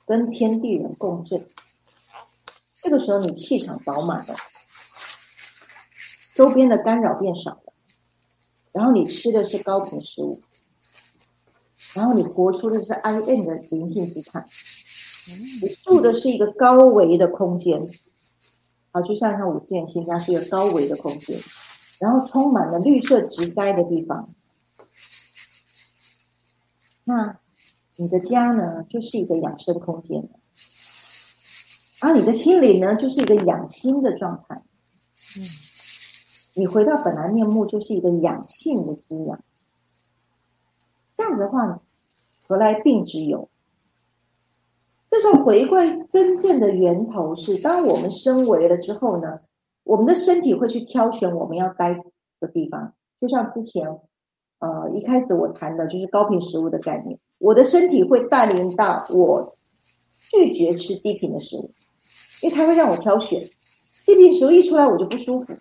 [0.05, 1.45] 跟天地人共振。
[2.79, 4.35] 这个时候，你气场饱满了，
[6.35, 7.73] 周边的干扰变少了，
[8.71, 10.41] 然后你吃的是高频食物，
[11.95, 14.45] 然后你活出的是 I N 的灵性姿态，
[15.61, 17.89] 你住的是一个高维的空间。
[18.93, 21.37] 啊，就像像五次元新家是一个高维的空间。
[21.99, 24.33] 然后充满了绿色植栽的地方，
[27.05, 27.33] 那
[27.95, 30.27] 你的家呢，就是一个养生空间
[32.01, 34.61] 而你的心灵呢，就是一个养心的状态。
[35.37, 35.47] 嗯，
[36.55, 39.41] 你回到本来面目，就是一个养性的滋养。
[41.15, 41.79] 这样子的话，
[42.45, 43.49] 何来病之有？
[45.13, 49.39] 这时候回归真正的源头是，当我们升维了之后呢？
[49.83, 51.93] 我们的身体会去挑选我们要待
[52.39, 53.87] 的地方，就像之前，
[54.57, 57.19] 呃，一开始我谈的就是高频食物的概念。
[57.37, 59.55] 我的身体会带领到我
[60.31, 61.69] 拒绝吃低频的食物，
[62.41, 63.39] 因为它会让我挑选
[64.07, 65.53] 低频食物一出来我就不舒服。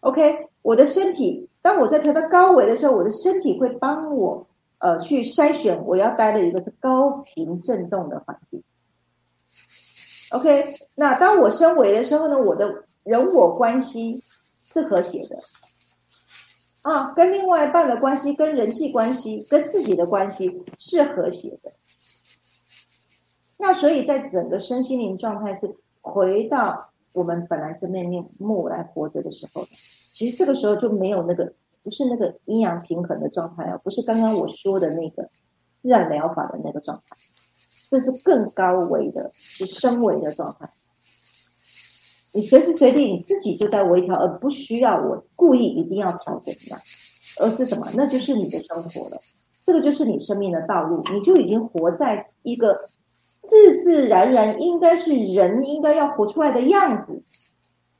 [0.00, 4.45] OK，我的身体当我在调到高维的时候，我的身体会帮我
[4.78, 8.62] 呃去筛选我要待的一个是高频振动的环境。
[10.30, 14.22] OK，那当我升维的时候呢，我的人我关系
[14.72, 15.38] 是和谐的
[16.82, 21.72] 啊，跟另外一半的关系、跟人际关系、跟自己的关系是和谐的。
[23.56, 28.04] 那所以在整个身心灵状态是回到我们本来真面
[28.38, 29.64] 目来活着的时候，
[30.12, 31.52] 其实这个时候就没有那个
[31.86, 35.22] 不是那个阴阳平衡的状态啊，不是刚刚我说的那个
[35.80, 37.16] 自然疗法的那个状态，
[37.88, 40.68] 这是更高维的、是升维的状态。
[42.32, 46.80] 你随时随地你自己就在微调，而不需要我故意一定要调整一样，
[47.38, 47.86] 而是什么？
[47.94, 49.20] 那就是你的生活了，
[49.64, 52.76] 这个就是你生命的道路，你就已经活在一个
[53.38, 57.22] 自自然然应该是人应该要活出来的样子，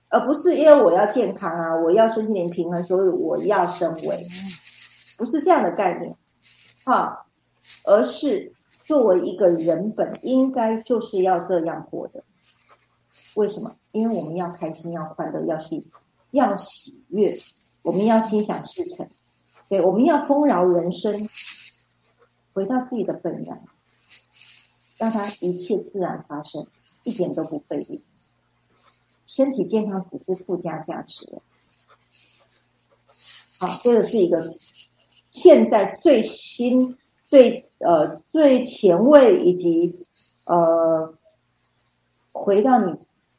[0.08, 4.26] 而不是因为我要健康啊，我要身心灵平衡，所以我要升维，
[5.16, 6.14] 不是这样的概念，
[6.84, 7.26] 哈，
[7.84, 8.52] 而是
[8.84, 12.22] 作为一个人本应该就是要这样活的。
[13.34, 13.74] 为什么？
[13.92, 15.86] 因为我们要开心，要快乐，要喜，
[16.30, 17.36] 要喜悦，
[17.82, 19.08] 我们要心想事成，
[19.68, 21.28] 对，我们要丰饶人生，
[22.52, 23.60] 回到自己的本然，
[24.98, 26.66] 让它一切自然发生，
[27.02, 28.04] 一点都不费力。
[29.26, 31.42] 身体健康只是附加价值了。
[33.58, 34.54] 好，这个是一个
[35.30, 40.06] 现在最新、最呃最前卫，以及
[40.46, 41.14] 呃
[42.32, 42.94] 回到你。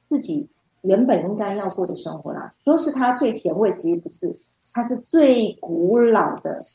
[0.09, 0.47] 自己
[0.83, 4.33] 原本应该要过的生活啦，说是它最前卫，其实不是，
[4.71, 6.65] 它是最古老的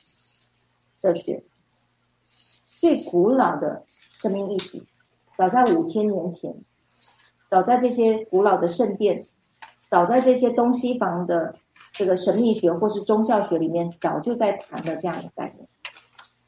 [1.01, 1.43] 哲学，
[2.79, 3.83] 最古老的
[4.21, 4.85] 生命意识，
[5.39, 6.55] 早在五千年前，
[7.53, 9.27] 早在这些古老的圣殿，
[9.91, 11.55] 早在这些东西方的
[11.93, 15.69] 这个神秘学或是宗教学里面，早就在谈的这样的概念，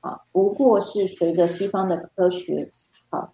[0.00, 2.70] 啊，不过是随着西方的科学
[3.10, 3.28] 啊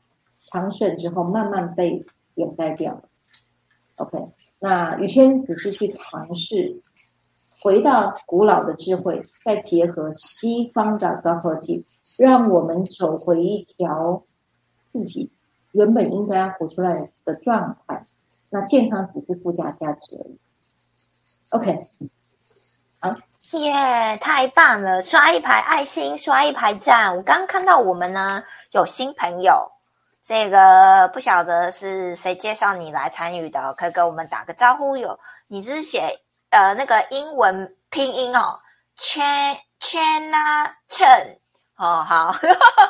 [0.46, 2.04] 昌盛之后，慢慢被
[2.34, 3.02] 掩盖掉了。
[3.98, 4.18] OK，
[4.58, 6.82] 那宇轩只是去尝试
[7.60, 11.86] 回到古老的智慧，再结合西方的高科技，
[12.18, 14.24] 让我们走回一条
[14.92, 15.30] 自己
[15.72, 18.04] 原本应该要活出来的状态。
[18.50, 20.38] 那健康只是附加价值而已。
[21.50, 21.86] OK，
[22.98, 23.14] 好，
[23.58, 25.00] 耶，太棒了！
[25.02, 27.16] 刷一排爱心，刷一排赞。
[27.16, 29.70] 我刚看到我们呢有新朋友。
[30.22, 34.96] 这个不晓得是谁介绍你来参与的，可以跟我们打个招呼。
[34.96, 38.60] 有，你是写呃那个英文拼音哦
[38.98, 41.38] ，Chen Chena Chen
[41.80, 42.30] 哦，好，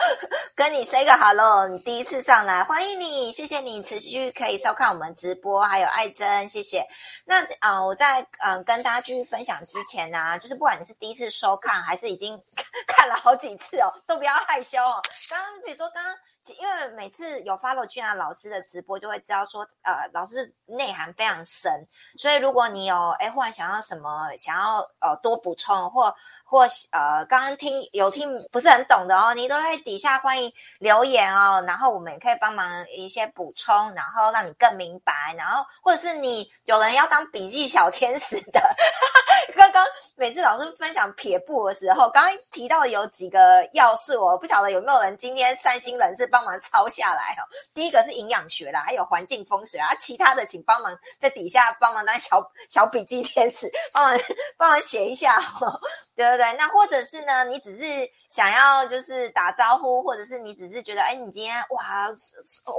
[0.56, 6.84] 跟你 say 个 hello，你第一次上来，欢迎你，谢谢你持续可以收看我们直播，还有爱珍，谢谢。
[7.24, 12.36] 那啊，我在嗯跟大家继续分享之前呢，就是不管你是第一次收看，还是已经
[12.84, 15.00] 看了好几次哦，都不要害羞哦。
[15.28, 16.12] 刚刚比如说刚刚。
[16.58, 38.60] 因为每次有 follow 俊安老师的直播，就会知道说，呃，老师内涵非常深，所以如果你有哎，忽然想要什么，想要呃多补充，或或呃刚刚听有听不是很懂的哦，你都在底下欢迎留言哦，然后我们也可以帮忙一些补充，然后让你更明白，然后或者是你有人要当笔记小天使的，
[39.54, 39.84] 刚刚
[40.16, 46.26] 每次老师分享撇步的时候，刚刚提到有几个要素，哦不晓得有没有人今天善心人士。
[46.30, 47.42] 帮忙抄下来哦。
[47.74, 54.20] 第一个是营养学啦，还有环境风水啊，其他的请帮忙在底下帮忙当小 小笔记天使，帮忙
[54.56, 55.80] 帮忙写一下，哦
[56.28, 56.56] 对对对。
[56.58, 62.08] 那或者是呢，你只是想要就是打招呼，或者是你只是觉得，哎，你今天哇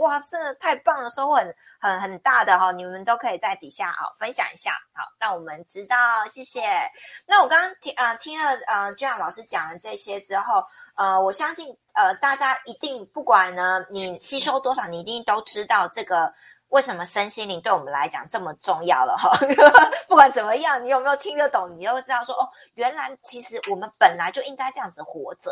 [0.02, 1.56] 哇，真的太棒了，收获很。
[1.84, 6.62] 很很大的哈，你们都可以在底下啊分享一下，好让我们知道，谢谢。
[7.26, 10.64] 那我刚刚听啊听了呃俊阳老师讲了这些之后，
[10.96, 16.32] 呃，我相信呃大家一定不管呢你吸收多少，你一定都知道这个
[16.72, 19.32] 为什么身心灵对我们来讲这么重要了哈。
[20.08, 25.52] 不管怎么样，你有没有听得懂，你都会知道说哦，原来其实我们本来就应该这样子活着。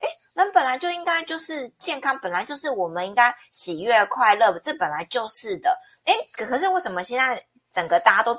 [0.00, 5.76] 哎，人本来就应该就是健康，本来就是我们应该喜悦快乐，这本来就是的。
[6.04, 8.38] 哎，可是为什么现在整个大家都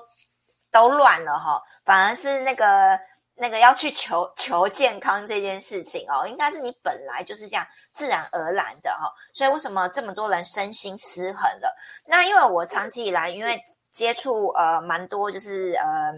[0.72, 1.62] 都乱了哈？
[1.86, 2.98] 反而是那个
[3.42, 9.12] 那个要去求求健康这件事情哦，应该是你本来就是这样自然而然的哈。
[9.34, 11.76] 所以为什么这么多人身心失衡了？
[12.06, 13.60] 那因为我长期以来因为
[13.92, 16.14] 接触呃蛮多，就是呃。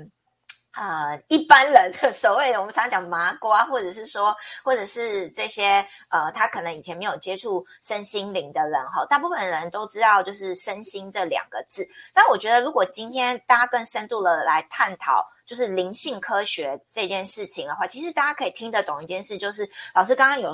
[0.75, 11.87] 啊，一般人的所谓的我们常讲麻瓜，或者是说，或者是这些呃，他可能以前没有接触身心灵的人哈，大部分人都知道就是身心这两个字。
[12.11, 20.51] 但我觉得，如果今天大家更深度的来探讨，就是灵性科学这件事情的话，其实大家可以听得懂一件事，就是老师刚刚有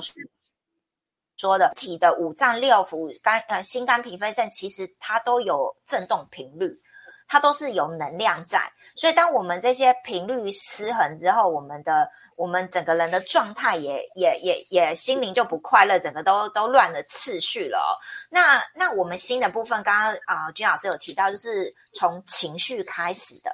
[1.36, 6.76] 说的体的五脏六腑、肝呃心肝脾肺肾，其实它都有振动频率。
[7.32, 8.60] 它都是有能量在，
[8.96, 17.96] 所以当我们这些频率失衡之后，我们的我们整个人的状态也也也也心灵就不快乐，整个都都乱了次序了。
[18.30, 23.52] 那那我们新的部分，刚刚啊君老师有提到，就是从情绪开始的。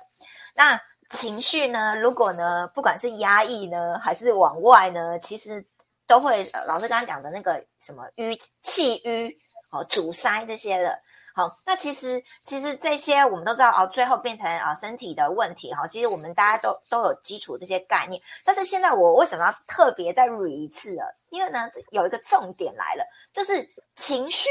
[0.54, 5.64] 那情绪呢，如果呢，不管是压抑呢，还是往外呢，其实
[6.06, 9.32] 都会老师刚刚讲的那个什么淤气淤
[9.70, 10.98] 哦，阻塞这些的。
[11.34, 15.86] 好，那其实其实这些我们都知道哦，最后变成啊身体的问题哈。
[15.86, 21.14] 其实我们大家都都有基础这些概念，但是现在我为什么要特别再捋一次了？
[21.28, 23.52] 因为呢，有一个重点来了，就是
[23.94, 24.48] 情绪。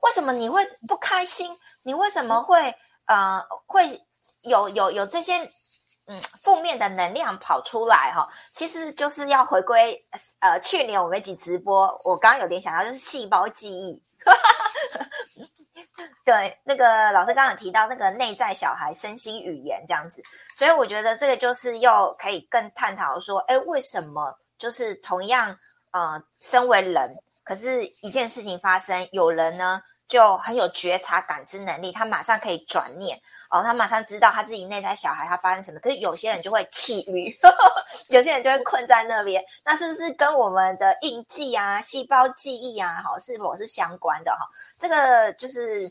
[0.00, 1.56] 为什么你会不开心？
[1.82, 2.72] 你为什么会
[3.06, 3.82] 呃会
[4.42, 5.32] 有有有这些？
[6.08, 10.00] 嗯，负面的能量跑出来哈，其实就是要回归
[10.38, 14.00] 呃，去年我们一起直播，我刚刚有点想到就是细胞记忆，
[16.24, 20.22] 对，那个老师刚刚提到那个内在小孩身心语言这样子，
[20.54, 25.58] 所以我觉得这个就是又可以更探讨说，哎，为什么就是同样
[25.90, 33.20] 呃，身为人，可是一件事情发生，有人呢就很有觉察感知能力，他马上可以转念。
[33.48, 37.32] 哦，他马上知道他自己内在小孩他发生什么，可是有些人就会气晕，
[38.10, 39.42] 有些人就会困在那边。
[39.64, 44.38] 那是不是跟我们的印记啊、细胞记忆啊，好是否是相关的哈？
[44.78, 45.88] 这个就是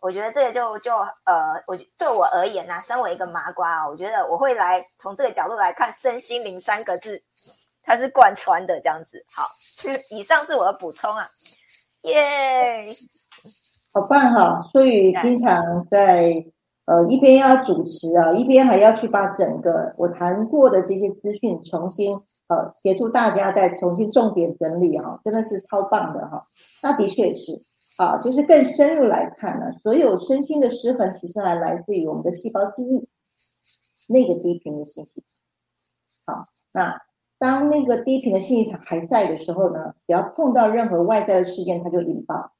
[0.00, 0.94] 我觉得这个就就
[1.24, 7.22] 呃，我对我而言呢，身为一个麻瓜啊，我觉得我会来从这个角度来看“身心灵”三个字，
[7.82, 9.24] 它是贯穿的这样子。
[9.34, 9.48] 好，
[10.10, 11.26] 以上是我的补充啊，
[12.02, 12.86] 耶，
[13.94, 14.60] 好棒哈！
[14.72, 16.32] 所以经常在。
[16.88, 26.42] 呃，一边要主持啊，一边还要去把整个我谈过的这些资讯重新呃协助大家再重新重点整理哈，真的是超棒的哈。
[26.82, 27.60] 那的确是
[27.98, 33.06] 啊，就是更深入来看呢，所有身心的失衡其实还来自于我们的细胞记忆
[34.06, 35.22] 那个低频的信息。
[36.24, 36.98] 好，那
[37.38, 42.52] 当那个低频的信息场还在的时候呢，只要碰到任何外在的事件，它就引爆，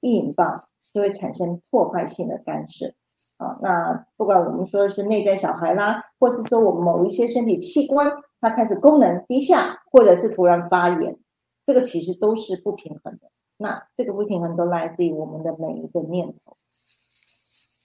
[0.00, 2.94] 一引爆就会产生破坏性的干涉。
[3.36, 8.08] 啊，那不管我们说的是内在小孩啦，或是说我们某一些身体器官
[8.40, 11.18] 它开始功能低下，或者是突然发炎，
[11.66, 13.30] 这个其实都是不平衡的。
[13.56, 16.56] 那这个不平衡都来自于我们的每一个念头，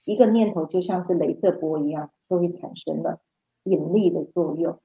[0.06, 3.20] 一个念头就像是镭射波一样，都会产生了
[3.64, 4.80] 引力的作用。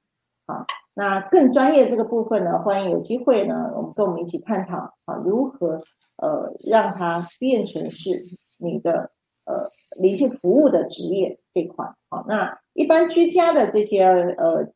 [0.47, 5.83] 啊，那更专业这个部分呢，欢迎有机会呢，我们跟我们一起探讨啊，如何
[6.17, 8.25] 呃让它变成是
[8.57, 9.11] 你的。
[9.47, 14.73] 呃，灵性服务的职业这块，好，那一般居家的这些呃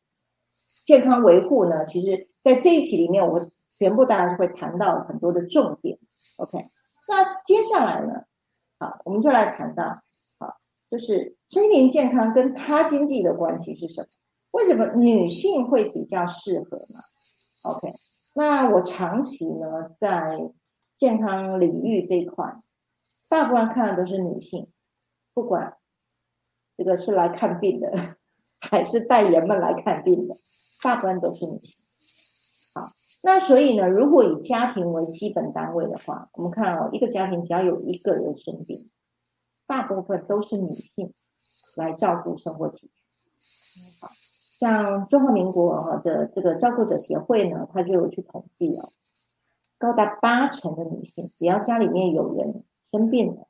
[0.85, 3.45] 健康维护呢，其实在这一期里面，我
[3.77, 5.97] 全部大家会谈到很多的重点。
[6.37, 6.57] OK，
[7.07, 8.23] 那接下来呢，
[8.79, 10.01] 好，我们就来谈到，
[10.39, 10.55] 好，
[10.89, 14.07] 就是心灵健康跟他经济的关系是什么？
[14.51, 16.99] 为什么女性会比较适合呢
[17.63, 17.91] ？OK，
[18.35, 20.37] 那我长期呢在
[20.95, 22.45] 健康领域这一块。
[23.27, 24.67] 大部分看的都是女性，
[25.39, 25.77] 不管
[26.75, 28.17] 这个是来看病的，
[28.59, 30.35] 还是带人们来看病的，
[30.83, 31.79] 大部分都是女性。
[32.75, 32.91] 好，
[33.23, 38.89] 那所以呢，如果以家庭为基本单位的话，我们看哦，一个家庭只要有一个人生病，
[39.65, 41.13] 大部分都是女性
[41.77, 42.91] 来照顾生活起居。
[44.01, 44.09] 好，
[44.59, 48.89] 像中华民国的这个照顾者协会呢，他就有去统计哦，
[49.77, 52.65] 高达八成的女性，只要家里面有人。
[52.91, 53.45] 生病的，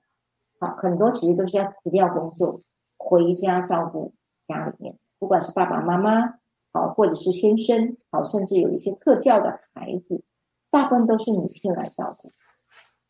[0.59, 2.59] 好，很多其实都是要辞掉工作，
[2.97, 4.13] 回家照顾
[4.45, 6.33] 家里面，不管是爸爸妈妈，
[6.73, 10.21] 好，或者是先生，好，甚至有一些特教的孩子，
[10.69, 12.33] 大部分都是女性来照顾。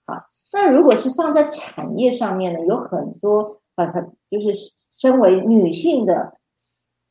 [0.06, 3.92] 好，那如果是放在产业上面呢，有很多呃，
[4.30, 4.54] 就是
[4.98, 6.38] 身为女性的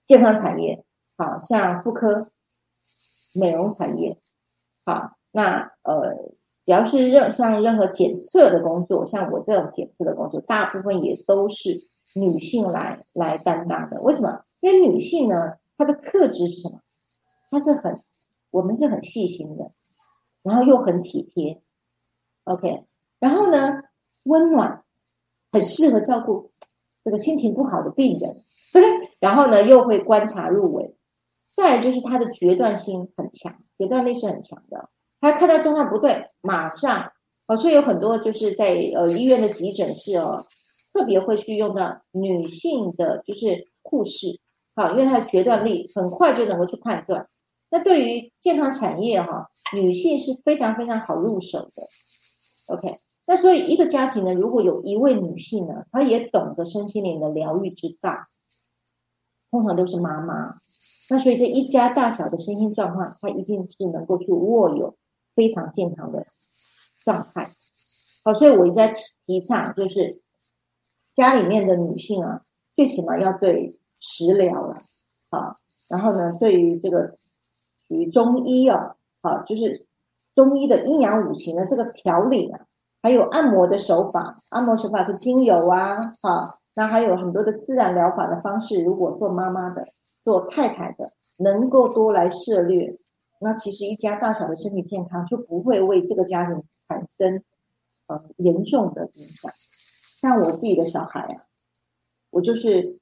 [0.07, 0.85] 健康产业，
[1.16, 2.31] 好像妇科、
[3.35, 4.16] 美容产业，
[4.85, 6.38] 好，那呃。
[6.68, 11.81] 只要是任像任何检测的工作，像我这种检测的工作，大部分也都是
[12.14, 13.98] 女性来来担当的。
[14.02, 14.42] 为什么？
[14.61, 16.78] 因为女性呢，她的特质是什么？
[17.50, 17.98] 她是很，
[18.50, 19.72] 我们是很细心的，
[20.42, 21.62] 然后又很体贴
[22.44, 22.85] ，OK，
[23.18, 23.81] 然后呢，
[24.24, 24.85] 温暖，
[25.50, 26.50] 很适合照顾
[27.02, 28.37] 这个心情不好的病人，
[29.20, 30.94] 然后呢，又会观察入微。
[31.57, 34.90] 再就是她的决断性很强，决断力是很强的。
[35.20, 37.11] 他看到状况不对，马上
[37.46, 40.46] 哦，所以有很多就是在呃医院的急诊室哦，
[40.92, 44.38] 特别会去用到女性的，就是护士，
[44.74, 47.28] 好，因为她的决断力很快就能够去判断。
[47.70, 51.88] 那对于健康产业哈，女性是非常非常好入手的。
[52.66, 58.12] OK，那所以一个家庭呢，如果有一位女性呢，她也懂得身心灵的疗愈之道，
[59.51, 60.55] 通常都是妈妈。
[61.11, 64.95] 那所以这一家大小的身心状况，她一定是能够去握有。
[65.39, 66.26] 非常健康的
[67.05, 67.49] 状态，
[68.24, 68.91] 好，所以我一直在
[69.24, 70.20] 提倡，就是
[71.14, 72.43] 家里面的女性啊，
[72.74, 74.82] 最起码要对食疗了，
[75.30, 75.55] 好，
[75.89, 77.16] 然后呢，对于这个
[77.86, 79.86] 属于中医啊，好，就是
[80.34, 82.66] 中医的阴阳五行的这个调理啊，
[83.01, 88.82] 还有按摩的手法，按摩手法是精油啊，啊，那还有很多的自然疗法的方式。
[88.82, 89.86] 如果做妈妈的、
[90.24, 92.99] 做太太的，能够多来涉猎，
[93.41, 97.43] 那其实一家大小的身体健康就不会为这个家庭产生
[98.07, 99.51] 呃严重的影响。
[100.20, 101.45] 像我自己的小孩啊，
[102.30, 102.99] 我就是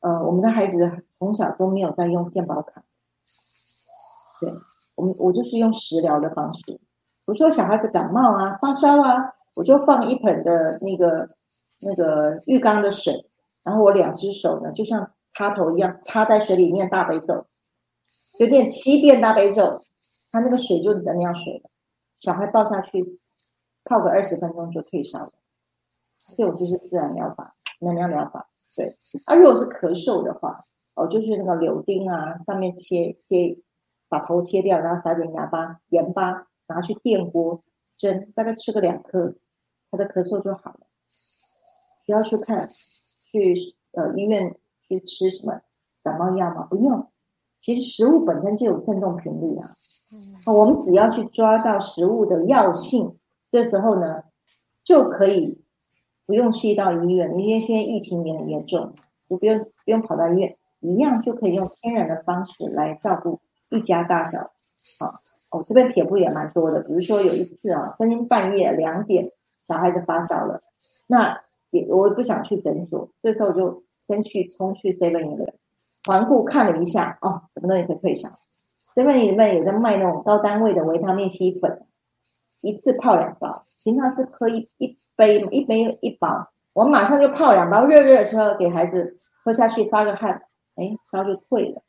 [0.00, 2.84] 呃，我们的孩子从小都没有在用健保卡，
[4.40, 4.52] 对
[4.94, 6.80] 我们，我就是用食疗的方式。
[7.24, 11.28] 我说小孩子感冒啊、发烧啊，我就放一盆的那个
[11.80, 13.26] 那个浴缸的水，
[13.62, 17.46] 然后我两只手呢，就像插头一样插在水里面，大悲咒，
[18.38, 19.82] 有点七遍大悲咒，
[20.30, 21.70] 它那个水就是能量水了。
[22.20, 23.20] 小孩抱下去
[23.84, 25.32] 泡个二十分钟就退烧了。
[26.36, 28.48] 这种就是自然疗法、能量疗法。
[28.76, 30.60] 对，啊如果是咳嗽的话，
[30.94, 33.58] 哦，就是那个柳丁啊，上面切切，
[34.08, 36.46] 把头切掉，然后撒点盐巴，盐巴。
[36.68, 37.62] 拿去电锅
[37.98, 39.34] 蒸，大概吃个两颗，
[39.90, 40.86] 他的咳嗽就好了。
[42.06, 42.66] 不要去看，
[43.30, 43.54] 去
[43.90, 45.60] 呃医院去吃什么
[46.02, 46.62] 感冒药吗？
[46.70, 47.11] 不用，
[47.62, 49.72] 其实食物本身就有振动频率啊。
[50.12, 53.16] 嗯，我们只要去抓到食物的药性，
[53.50, 54.24] 这时候呢
[54.84, 55.58] 就可以
[56.26, 58.92] 不用去到医院，因为现在疫情也很严重，
[59.30, 63.40] 就不用不用跑到医院，一样就可以用天然的方式来照顾
[63.70, 64.50] 一家大小，
[64.98, 65.20] 好。
[65.50, 69.30] 哦，这边撇步也蛮多的，比如说有一次啊，深更半夜两点，
[69.68, 70.62] 小孩子发烧了，
[71.06, 75.54] 那也我不想去诊所，这时候就先去冲去 Seven 里面
[76.04, 78.28] 环顾看了一下，哦，什么东西可以退烧
[78.94, 81.86] ？Seven 里面有在卖那种高单位的维他命 C 粉，
[82.60, 90.42] 一次泡两包，平常是喝一一杯一杯一包，我马上就泡两包，热热的时候给孩子喝下去，发个汗，
[90.76, 91.82] 哎，烧就退了，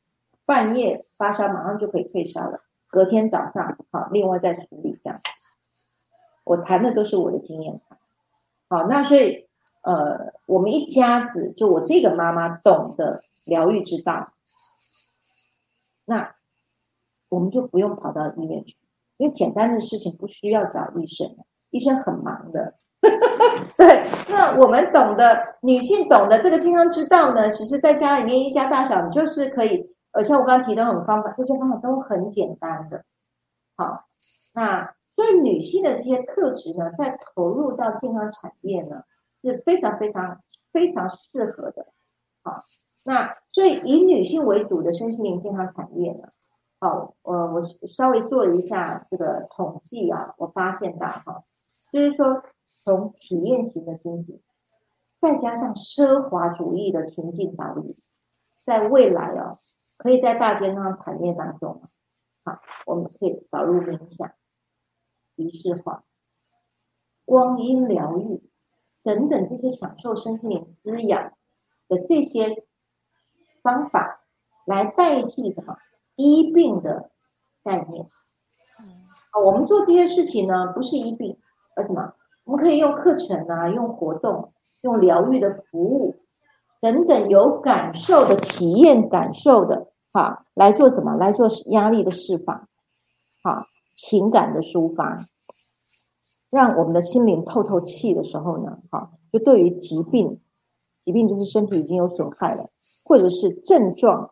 [0.45, 2.59] 半夜发烧马上就可以退烧了。
[2.89, 5.19] 隔天早上，好，另外再处理这样。
[6.43, 7.81] 我谈的都是我的经验
[8.69, 9.47] 好，那所以，
[9.81, 14.33] 呃，我们一家子，就我这个妈妈懂得疗愈之道，
[16.05, 16.35] 那
[17.29, 18.77] 我们就不用跑到医院去，
[19.17, 21.35] 因为简单的事情不需要找医生，
[21.71, 22.75] 医生很忙的。
[23.77, 29.93] 对，那我们懂得女性懂得这个健康之道呢，其实在家里面一家大小，你就是可以。
[30.11, 33.03] 而且我刚刚提的很方法，这些方法都很简单的。
[33.75, 34.05] 好，
[34.53, 39.03] 那对女性的这些特质呢，在投入到健康产业呢，
[39.43, 40.39] 是非常非常
[40.71, 41.87] 非常适合的。
[42.43, 42.63] 好，
[43.05, 46.27] 那所以以女性为主的身心灵健康产业呢，
[46.79, 51.43] 好，呃，我稍微做了一下这个统计啊，我发现到哈，
[51.91, 52.43] 就是说
[52.83, 54.41] 从体验型的经济，
[55.19, 57.97] 再加上奢华主义的情境导理，
[58.65, 59.59] 在未来啊。
[59.95, 61.83] 可以在大健康产业当中，
[62.43, 64.33] 好，我们可以导入冥想、
[65.35, 66.03] 仪式化、
[67.23, 68.41] 光阴疗愈
[69.01, 71.31] 等等这些享受身心灵滋养
[71.87, 72.65] 的这些
[73.63, 74.19] 方法，
[74.65, 75.77] 来代替什么
[76.15, 77.09] 医病的
[77.63, 78.05] 概念。
[79.31, 81.35] 啊，我们做这些事情呢，不是医病，
[81.75, 82.13] 而什么？
[82.43, 86.15] 我们可以用课程啊，用活动，用疗愈的服务。
[86.81, 91.15] 等等有感受的体验，感受的，哈来做什么？
[91.15, 92.67] 来做压力的释放，
[93.41, 93.63] 好
[93.95, 95.17] 情感的抒发，
[96.49, 100.41] 让我们的心灵透透气的时候呢，哈就对于疾病，
[101.05, 102.69] 疾病就是身体已经有损害了，
[103.03, 104.31] 或者是症状，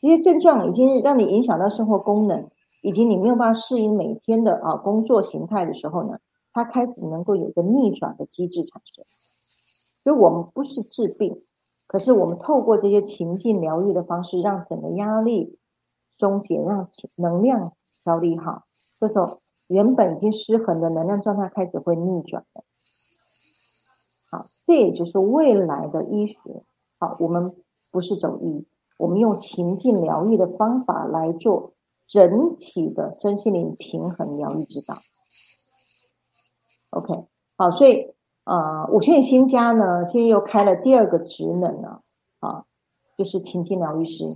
[0.00, 2.48] 这些症状已经让你影响到生活功能，
[2.82, 6.18] 以及你没有办法适应每天的啊工作形态的时候呢，
[6.52, 9.04] 它开始能够有一个逆转的机制产生。
[10.04, 11.42] 所以我们不是治病。
[11.86, 15.58] 可是，我们透过这些情境疗愈的方式，让整个压力
[16.16, 18.62] 终结，让能量调理好。
[18.98, 22.64] 这时候，原本已经失衡的能量状态开始会逆转的。
[24.30, 26.38] 好，这也就是未来的医学。
[26.98, 27.54] 好，我们
[27.92, 28.66] 不是走医，
[28.98, 31.74] 我们用情境疗愈的方法来做
[32.08, 34.96] 整体的身心灵平衡疗愈指导。
[36.90, 37.26] OK，
[37.56, 38.12] 好，所以。
[38.44, 42.02] 啊，五线新家呢，现在又开了第二个职能了，
[42.40, 42.64] 啊，
[43.16, 44.34] 就是情境疗愈师。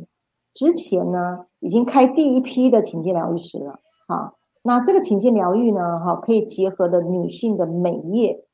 [0.55, 8.47] 之前呢，已经开第一批的情境疗愈师了，啊，那这个情境疗愈呢，哈，可以结合的女性的美业、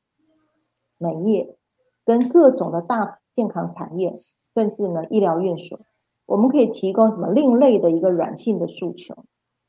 [0.97, 1.55] 美业，
[2.03, 4.19] 跟各种的大健康产业，
[4.53, 5.79] 甚至呢医疗院所，
[6.25, 9.15] 我们可以提供什么另类的一个软性的诉求，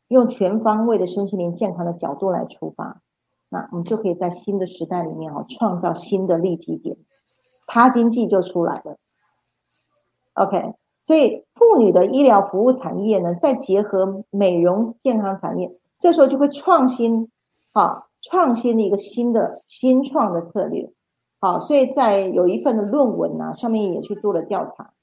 [0.08, 3.00] 用全方位的身心灵健康的角度来出发。
[3.48, 6.96] 那我们就可以在新的时代里面哦，创造新的利基点，
[7.66, 8.96] 他经济就出来了。
[10.32, 10.74] OK，
[11.06, 15.70] 所以妇女的医疗服务产业呢，再结合美容健康产业，
[16.00, 17.30] 这时候就会创新，
[17.72, 20.90] 好，创新的一个新的新创的策略。
[21.44, 24.94] 好，所以在有一份的论文呢，上面也去做了调查，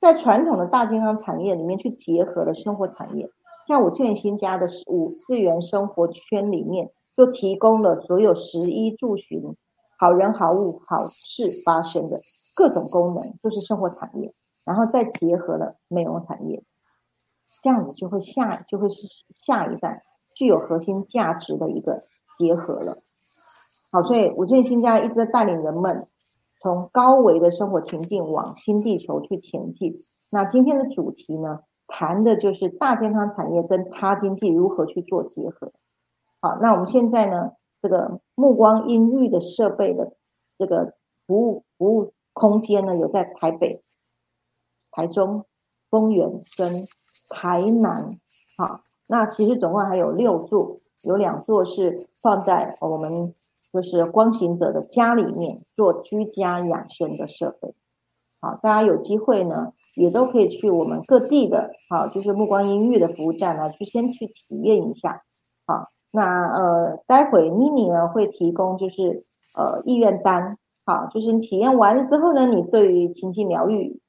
[0.00, 3.28] 在传统的大健康产业里面去结合了生活产业，
[3.68, 9.54] 像五千新家的五次元生活圈里面，就提供了所有食衣住行、
[9.98, 12.18] 好人好物好事发生的
[12.54, 14.32] 各种功能，就是生活产业，
[14.64, 16.62] 然后再结合了美容产业，
[17.62, 19.06] 这样子就会下就会是
[19.44, 20.02] 下一代
[20.34, 22.00] 具有核心价值的一个
[22.38, 23.02] 结合了。
[23.92, 26.06] 好，所以五建新家一直在带领人们
[26.62, 30.04] 从高维的生活情境往新地球去前进。
[30.28, 35.72] 那今天的主题呢，谈的就是大健康产业跟他经济如何去做结合。
[36.40, 37.50] 好，那我们现在呢，
[37.82, 40.12] 这个目光音域的设备的
[40.56, 40.94] 这个
[41.26, 43.82] 服务服务空间呢，有在台北、
[44.92, 45.46] 台中、
[45.90, 46.86] 丰原跟
[47.28, 48.20] 台南。
[48.56, 53.34] 好，那其实总共还有六座，有两座是放在我们。
[53.72, 57.72] 就是光行者的家里面做居家养生的设备，
[58.40, 65.22] 好，大家有机会呢，也都可以去我们各地的，好，就是目光音域的服务站呢，去先去体验一下，
[65.66, 74.00] 好，那呃，待会妮妮呢会提供就是呃意愿单，好，就是你体验完了之后呢，你对于情境疗愈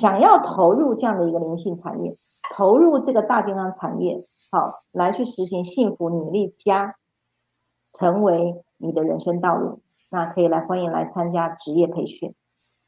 [0.00, 2.12] 想要投入这样的一个灵性产业，
[2.54, 6.96] 投入这个大健康产业，好，来去实行幸福努力家。
[7.98, 9.80] 成为你的人生道路，
[10.10, 12.34] 那可以来欢迎来参加职业培训，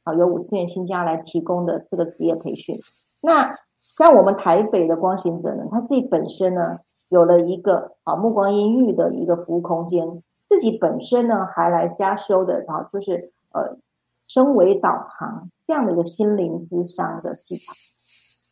[0.05, 2.77] 好，由五次元新家来提供的这个职业培训。
[3.23, 3.57] 那
[3.97, 6.79] 像我们台北的光行者呢，他自己本身呢
[7.09, 13.79] 有了一个啊目光阴郁的一个服务空间，自己本身呢还来加修的啊，就是呃
[14.27, 17.73] 升维导航这样的一个心灵智商的技巧，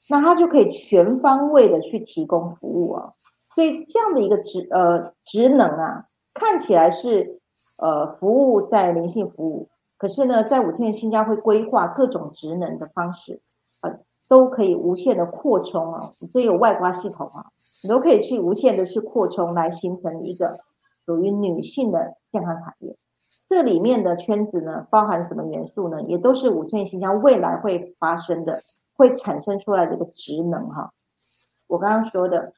[0.09, 3.13] 那他就可以全方位的去提供服务啊，
[3.55, 6.07] 所以这样的一个职呃职能啊。
[6.39, 7.41] 看起来是
[7.79, 13.41] 呃服务在灵性服务，可是呢，在五千年新家会规划各种职能的方式，
[13.81, 16.11] 呃，都可以无限的扩充啊。
[16.31, 17.47] 这有外挂系统啊，
[17.83, 20.59] 你都可以去无限的去扩充，来形成一个
[21.05, 22.97] 属于女性的健康产业。
[23.49, 26.03] 这里面的圈子呢，包含什么元素呢？
[26.03, 28.61] 也都是五千年新家未来会发生的，
[28.97, 30.93] 会产生出来的一个职能哈。
[31.67, 32.53] 我刚刚说的，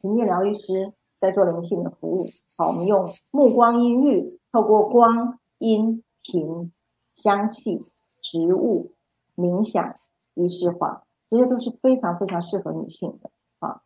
[0.00, 0.92] 平面疗愈师。
[1.22, 6.72] 在做灵性的服务，好，我们用目光音律，透过光、音、频、
[7.14, 7.80] 香气、
[8.20, 8.90] 植物、
[9.36, 9.94] 冥想、
[10.34, 13.82] 仪式化，这些都是非常非常适合女性的啊。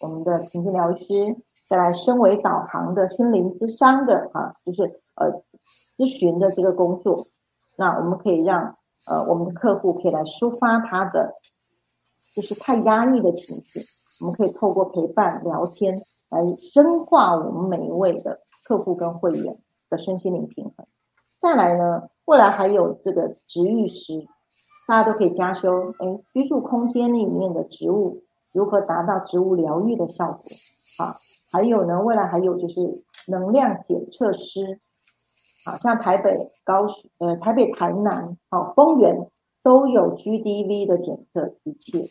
[0.00, 1.36] 我们的情绪疗愈师，
[1.68, 5.42] 再来身为导航的心灵之商的啊，就是呃
[5.96, 7.26] 咨询的这个工作，
[7.76, 8.76] 那我们可以让
[9.08, 11.34] 呃我们的客户可以来抒发他的
[12.36, 13.80] 就是太压抑的情绪，
[14.20, 16.00] 我们可以透过陪伴聊天。
[16.30, 19.58] 来深化我们每一位的客户跟会员
[19.88, 20.86] 的身心灵平衡。
[21.40, 24.26] 再来呢，未来还有这个植育师，
[24.86, 25.94] 大家都可以加修。
[25.98, 30.42] 哎，居住空间里面的植物如何达到植物疗愈的效果？
[30.98, 31.16] 啊，
[31.50, 34.80] 还有呢，未来还有就是能量检测师，
[35.64, 36.86] 好像台北高
[37.18, 39.30] 呃台北台南好丰原
[39.62, 42.04] 都有 GDV 的检测仪器。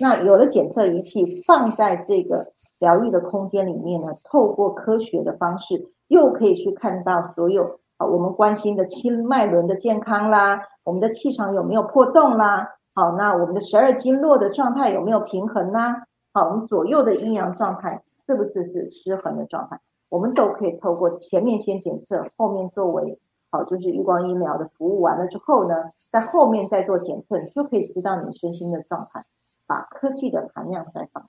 [0.00, 2.52] 那有了检测仪器放在这个。
[2.82, 16.08] 疗愈的空间里面呢，透过科学的方式，又可以去看到所有啊我们关心的气脉轮的健康啦，我们的气场有没有破洞啦，好，那我们的十二经络的状态有没有平衡啦？
[16.32, 19.78] 好，我们左右的阴阳状态是不是是失衡的状态？
[20.08, 23.16] 我们都可以透过前面先检测，后面作为
[23.52, 25.76] 好就是月光医疗的服务完了之后呢，
[26.10, 29.22] 在后面再做检测，你就可以知道你身心的状态，
[29.68, 31.28] 把科技的含量再放。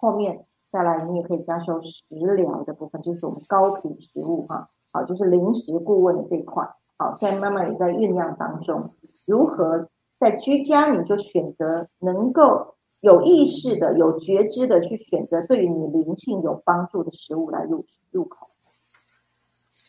[0.00, 6.68] 后面再来，你也可以加收食疗的部分，就是我们高频食物哈，好，就是零食顾问的这一块，
[6.98, 8.90] 好，现在慢慢也在酝酿当中。
[9.26, 9.88] 如何
[10.18, 18.48] 在居家你就选择能够有意识的、有觉知的去选择对于你灵性有帮助的食物来入入口，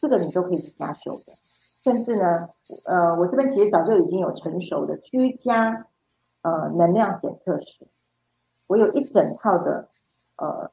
[0.01, 1.33] 这个你都可以加修的。
[1.83, 2.49] 甚至呢，
[2.85, 5.87] 呃，我这边其实早就已经有成熟的居家
[6.41, 7.87] 呃能量检测室，
[8.67, 9.89] 我有一整套的。
[10.39, 10.69] 呃，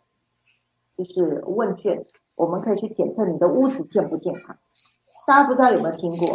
[0.95, 4.55] 就是问卷，我们可以去检测你的屋子健不健康。
[5.26, 6.28] 大家不知道有没有听过，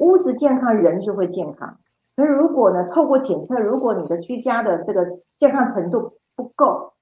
[0.00, 1.78] 屋子健康，人就会健康。
[2.16, 6.94] 可是如果呢，透过检测，如果你的居家的这个健康程度不够，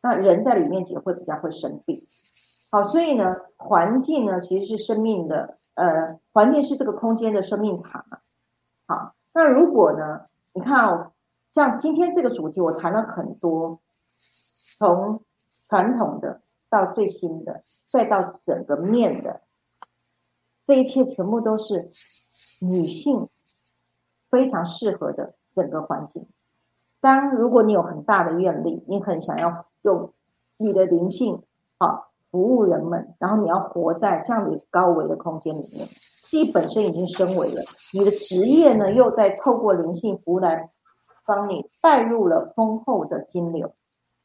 [0.00, 2.06] 那人在里面也会比较会生病。
[2.70, 8.02] 好，所以呢，环境呢其实是生命的，呃，环境是这个空间的生命场。
[8.86, 10.22] 好，那如果呢，
[10.54, 11.12] 你看哦，
[11.54, 13.80] 像今天这个主题，我谈了很多。
[14.76, 15.22] 从
[15.68, 19.42] 传统的到最新的，再到整个面的，
[20.66, 21.92] 这一切全部都是
[22.60, 23.28] 女性
[24.28, 26.26] 非常适合的整个环境。
[27.00, 30.12] 当如果你有很大的愿力，你很想要用
[30.56, 31.40] 你的灵性
[31.78, 40.68] 啊服务人们，然后你要活在这样的高维的空间里面，自己本身已经升维了，你的职业呢又在透过灵性服务来
[41.26, 43.74] 帮你带入了丰厚的金流，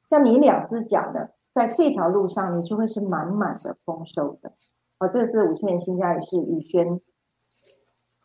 [0.09, 4.53] 像你两只脚呢，在这条路上你就会是满满的丰收的。
[4.97, 6.99] 啊，这个是五千年新家，也是宇轩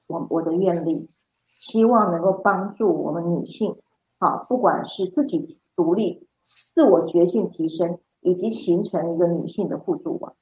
[0.07, 1.09] 我我的愿力，
[1.47, 3.77] 希望能够帮助我们女性。
[4.19, 6.27] 好，不管是自己独立、
[6.75, 10.35] 自我觉性提升，以及形成一个女性的互助网。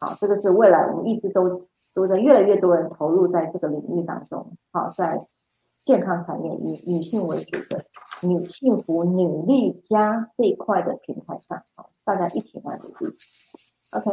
[0.00, 4.56] 好，这个是未来我们一直都都在越来越多人投入在这个领域当中。
[4.72, 5.26] 好，在
[5.84, 7.84] 健康产业以女性为主的
[8.20, 13.16] 女幸福女力家这一块的平台上，好，大家一起来努力。
[13.90, 14.10] OK，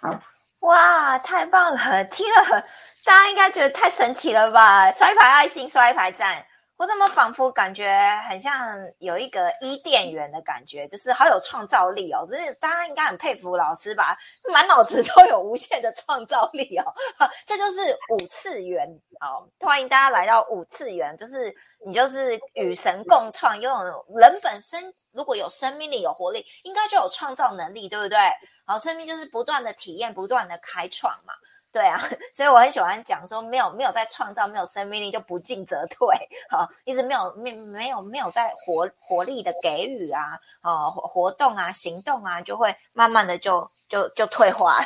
[0.00, 0.20] 好，
[0.60, 2.04] 哇，太棒了！
[2.06, 2.60] 听了，
[3.04, 4.90] 大家应该觉得太神奇了吧？
[4.90, 6.44] 刷一排爱心，刷一排赞。
[6.76, 7.96] 我怎么仿佛感觉
[8.28, 12.26] 很像有一个伊甸园的感觉，就是好有创造力哦！
[12.28, 14.18] 就是大家应该很佩服老师吧，
[14.52, 16.84] 满脑子都有无限的创造力哦。
[17.46, 18.88] 这就是五次元
[19.20, 21.54] 哦，欢迎大家来到五次元，就是
[21.86, 28.18] 你就是与神共创，拥有人本身如果有生命力、有活力，应该就有创造能力，对不对？
[28.66, 31.34] 好，生命就是不断的体验、不断的开创嘛。
[31.74, 32.00] 对啊，
[32.32, 36.06] 所以我很喜欢讲说，没有没有在创造，没有生命力就不进则退，
[36.48, 43.68] 好，一直没有没没有没有在活活力的给予啊，哦活动啊行动啊，就会慢慢的就。
[43.88, 44.80] 就就退化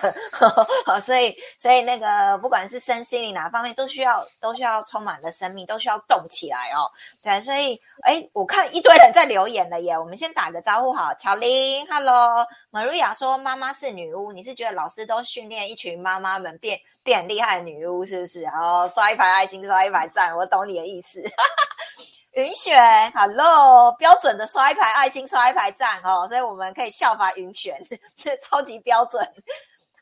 [0.87, 6.91] 了， 所以所以那个不管是身心灵哪方面，都需要都需要充满了生命，都需要动起来哦。
[7.23, 9.97] 对，所以哎，我看一堆人在留言了耶。
[9.97, 18.45] 我们先打个招呼，好，乔琳，Hello，Maria 说妈妈是女巫，你是觉得老师都训练一群妈妈们变变厉害的女巫是不是？
[18.47, 21.23] 哦，刷一排爱心，刷一排赞，我懂你的意思。
[22.39, 27.77] 云选，Hello，标准的刷一排爱心，刷一排赞哦，所以我们可以效法云选，
[28.15, 29.29] 这 超级标准。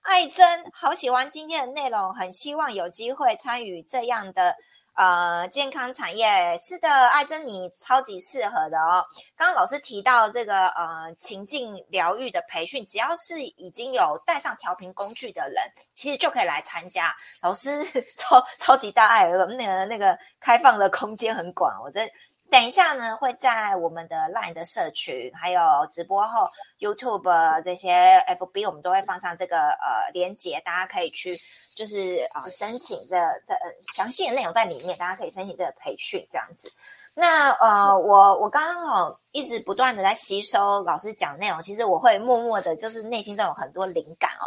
[0.02, 4.54] 爱珍，好喜欢今天的内容，很希望有机会参与这样的
[4.96, 6.54] 呃健康产业。
[6.58, 9.02] 是的，爱珍，你超级适合的哦。
[9.34, 15.64] 刚刚老师提到这个呃情境疗愈的培训，只要是已经有带上调频工具的人，
[15.94, 17.16] 其实就可以来参加。
[17.40, 17.82] 老师
[18.14, 22.06] 超超级大爱，那个那个开放的空间很广，我这。
[22.48, 31.36] 等一下呢，会在我们的 LINE 的社群，还有直播后 YouTube 这些 FB，我们都会放上这个呃链接，大家可以去
[31.74, 33.60] 就是啊申请的这呃
[33.94, 36.72] 详细的内容在里面，大家可以申请这个培训这样子。
[37.18, 44.44] 那呃，我我刚刚哦一直不断的在吸收老师讲内容，其实我会默默的，就是内心中有很多灵感哦。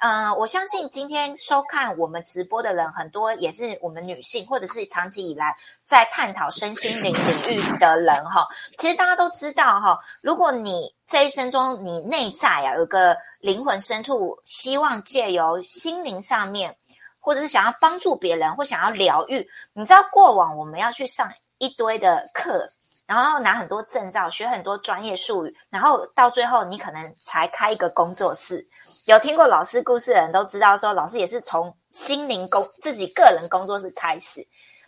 [0.00, 5.56] 嗯，我相信今天收看我们直播的人很多，也是我们女性，或者是长期以来
[5.86, 8.46] 在探讨身心灵领域的人哈。
[8.76, 16.76] 其实大家都知道哈，如果你这一生中你内在啊有个灵魂深处，希望借由心灵上面，
[17.18, 21.32] 或者是想要帮助别人，或想要疗愈，你知道过往我们要去上。
[21.60, 22.66] 一堆的课，
[23.06, 28.66] 然后拿很多证照，学很多专业术语，然后到最后你可能才开一个工作室。
[29.04, 34.44] 有听过老师故事的人都知道，说老师也是从心灵工自己个人工作室开始。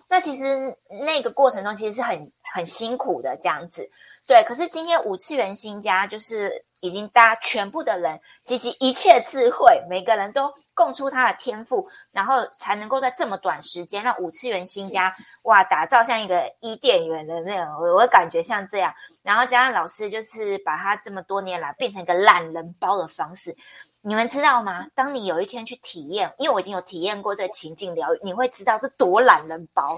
[0.08, 3.88] 那其实那个过程中其实是很很辛苦的这样子。
[4.26, 10.52] 对，可是今天五次元新家就是已经大家全部的人集齐一切智慧，每个人都。
[10.74, 18.92] 供出他的天赋，然后才能够在这么短时间让五次元新家哇打造像一个伊甸园的那种，我我感觉像这样。
[19.22, 23.54] 然后加上老师就是把他这么多年来变成一个懒人包的方式，
[24.00, 24.86] 你们知道吗？
[24.96, 29.96] 当你有一天去体验，因为我已经有体验过这情境疗愈，你会知道是多懒人包，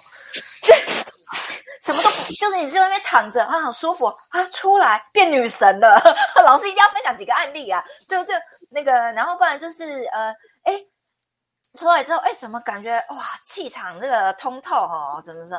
[0.62, 0.74] 这
[1.80, 5.98] 什么都就是你在外面躺着啊，好舒服啊，出来变女神了。
[6.44, 8.34] 老师一定要分享几个案例啊，就就
[8.68, 10.34] 那个，然后不然就是呃。
[10.64, 10.84] 哎，
[11.78, 15.56] 出来之后，哎，怎么感觉哇，气场这个通透哦，怎么说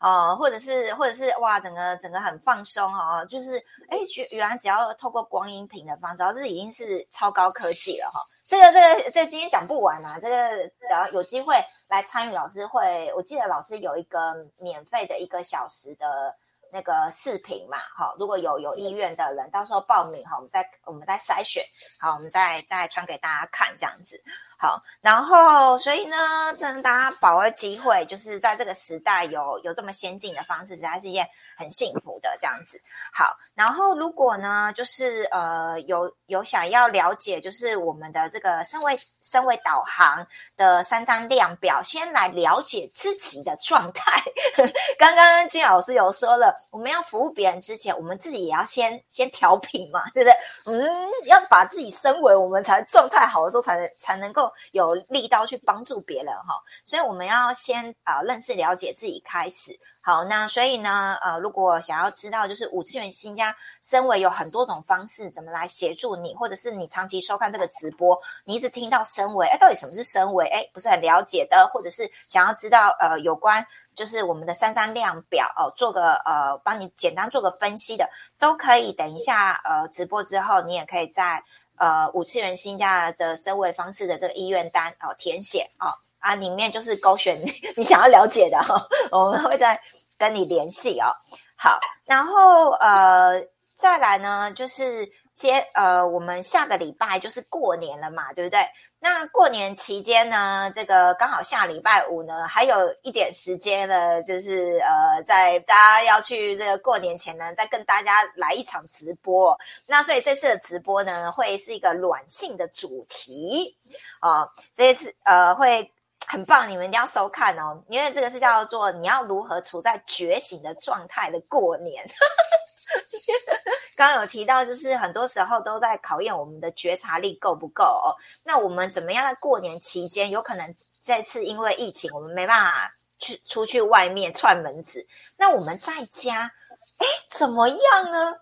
[0.00, 3.98] 哦，或者是，或者是哇，整个整个很放松哦，就是哎，
[4.30, 8.20] 原来只要透过光音频的方式，这已经是超高科技了哈。
[8.46, 11.54] 这个这个这今天讲不完啊，这个只要有机会
[11.88, 16.36] 来参与，老师会，我记得老师有一个免费的一个小时的。
[16.70, 21.64] 那个视频嘛，好，如果有有意愿的人，到时候报名哈，我们再我们再筛选，
[21.98, 24.22] 好，我们再再传给大家看这样子。
[24.60, 26.16] 好，然后所以呢，
[26.58, 31.24] 真的大家把握机会，就是在这个时代有有这么先进的方式，实在是一件
[31.56, 32.80] 很幸福的这样子。
[33.12, 44.20] 好，然后如果呢，就是呃有有想要了解，就是我们的这个身位身位导航的三张量表，先来了解自己的状态。
[44.98, 50.36] 刚刚金老师有说了，我们要服务别人之前，我们自己也要先先调频嘛，对不对？
[50.66, 56.54] 嗯，要把自己升为，我们才状态好的时候，才能才能够有力道去帮助别人哈。
[56.84, 59.78] 所以我们要先啊认识了解自己开始。
[60.00, 70.46] 好，那所以呢，呃，如果想要知道就是五次元新家身为有很多种方式怎么来协助你，或者是你长期收看这个直播，你一直听到身为，哎，到底什么是身为？
[70.46, 78.92] 哎，不是很了解的，或者是想要知道呃有关就是我们的三张量表哦，做个呃帮你简单做个分析的，都可以。
[78.92, 81.44] 等一下呃直播之后，你也可以在
[81.78, 85.92] 呃五次元新加的升维方式的这个意愿单哦填写哦。
[86.20, 87.40] 啊，里面就是勾选
[87.76, 88.74] 你 想要了解的哈，
[89.12, 89.80] 我们会再
[90.18, 91.14] 跟你联系哦。
[91.56, 93.40] 好，然后呃，
[93.76, 95.08] 再来呢，就是
[95.38, 98.60] 接呃，我们下个礼拜就是过年了嘛，对不对？
[98.98, 109.56] 那过年期间呢，这个刚好下礼拜五呢，还有一点时间呢，就是呃，在大家要去这个过年前呢，再跟大家来一场直播。
[109.86, 113.76] 那所以这次的直播呢，会是一个软性的主题
[114.18, 115.90] 啊，这一次呃会。
[116.30, 122.04] 很棒，你们一定要收看哦，因为这个是叫做你要如何处在觉醒的状态的过年。
[123.96, 128.14] 刚刚有提到，就是很多时候都在考验我们的觉察力够不够哦。
[128.44, 136.50] 那我们怎么样在过年期间，有可能这次因为疫情，我们没办法去出去外面串门子，那我们在家，
[136.98, 138.34] 哎，怎么样呢？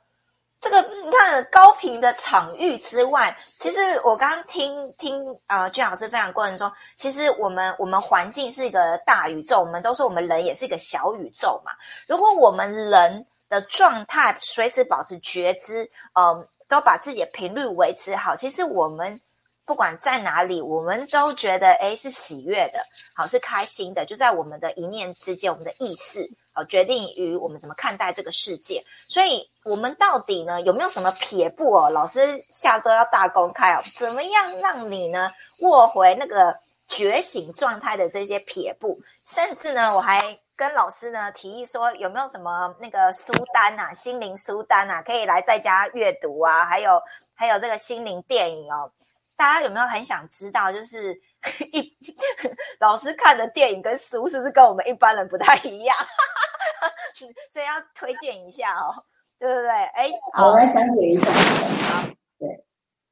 [0.58, 11.72] 这个你看高频的场域之外，其实我刚刚听听啊，俊老师分享过程中，其实我们我们环境是一个大宇宙，我们都说我们人也是一个小宇宙嘛。
[12.08, 19.20] 如果我们人的状态随时保持觉知，嗯，都把自己的频率维持好，其实我们
[19.64, 22.80] 不管在哪里，我们都觉得诶是喜悦的，
[23.14, 26.30] 好是开心的，就在我们的一念之间，我们的意识。
[26.52, 31.90] 好，决定于我们怎么看待这个世界，所以我们到底呢有没有什么撇步哦？
[31.90, 38.98] 老师下周要大公开哦，怎么样让你呢握回那个觉醒状态的这些撇步？
[39.26, 46.64] 甚至呢，我还跟老师呢提议说，有没有什么那个书单啊，心灵书单啊，可以来在家阅读啊？
[46.64, 47.00] 还有
[47.34, 48.90] 还有这个心灵电影哦，
[49.36, 50.72] 大家有没有很想知道？
[50.72, 51.12] 就是
[51.72, 51.96] 一
[52.80, 55.96] 老师看的电影跟书是不是跟我们一般人不太一样？
[57.50, 58.94] 所以要推荐一下哦，
[59.38, 59.68] 对不对？
[59.68, 61.30] 哎，我来讲解一下。
[61.32, 62.64] 好，对，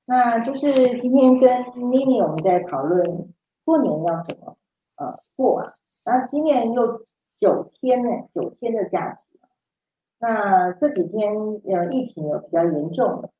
[0.06, 3.04] 那就是今天跟妮妮我们在讨论
[3.64, 4.56] 过年要怎么
[4.96, 5.74] 呃过啊。
[6.04, 7.06] 那今年又
[7.44, 9.26] 九天呢，九天的假期。
[10.18, 11.34] 那这几天
[11.68, 13.30] 呃疫情有比较严重，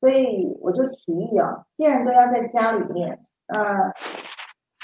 [0.00, 3.92] 所以我就提议啊，既然都要在家里面，呃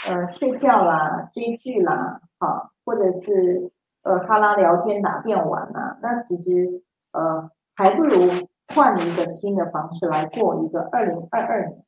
[0.07, 3.73] 呃睡觉啦、追剧啦，好，或者是。
[4.03, 11.85] 呃，哈拉聊天、打电玩啊，那其实呃，还不如换一个新的方式来过一个二零二二年。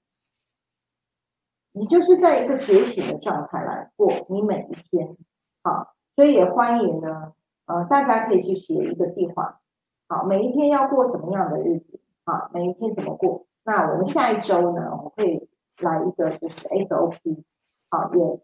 [1.73, 5.17] 你就是在一个觉醒的状态来过你每一天，
[5.63, 7.33] 好，所以也欢迎呢，
[7.67, 9.61] 呃，大家可以去写一个计划，
[10.09, 13.47] 好，每一天要过什么样的日子，好，每一天怎么过？
[13.65, 15.49] 那我们下一周呢，我会
[15.81, 17.43] 来一个就是 SOP，
[17.91, 18.41] 好，也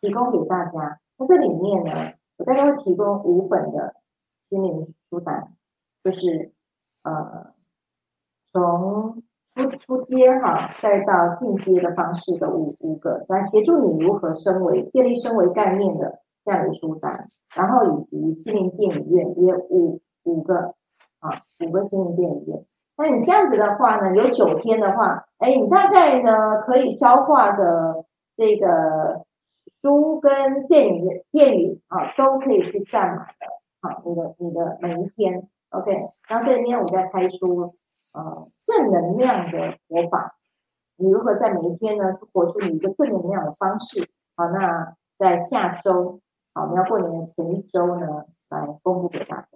[0.00, 1.00] 提供给大家。
[1.18, 2.12] 那这里面呢？
[2.38, 3.94] 我大概会提供五本的
[4.48, 5.52] 心灵书单，
[6.02, 6.50] 就是
[7.04, 7.52] 呃
[8.52, 9.22] 从
[9.54, 20.74] 出出阶哈，再到进阶的方式的五五个，来协助你如何升维、建立升维概念的这样的书单，然后以及心灵电影院也五五个
[21.20, 22.64] 啊五个心灵电影院。
[22.96, 28.04] 那你这样子的话呢，有九天的话，哎，你大概呢可以消化的
[28.36, 29.24] 这个。
[29.80, 33.46] 书跟电影电影啊，都可以去占满的。
[33.80, 35.90] 好，你的你的每一天，OK。
[36.28, 37.74] 然后这里面我在开书，
[38.14, 40.36] 呃，正能量的活法，
[40.96, 44.08] 你如何在每一天呢，活出你一个正能量的方式？
[44.36, 46.20] 好，那在下周，
[46.54, 48.06] 好，我们要过年的前一周呢，
[48.50, 49.48] 来公布给大家，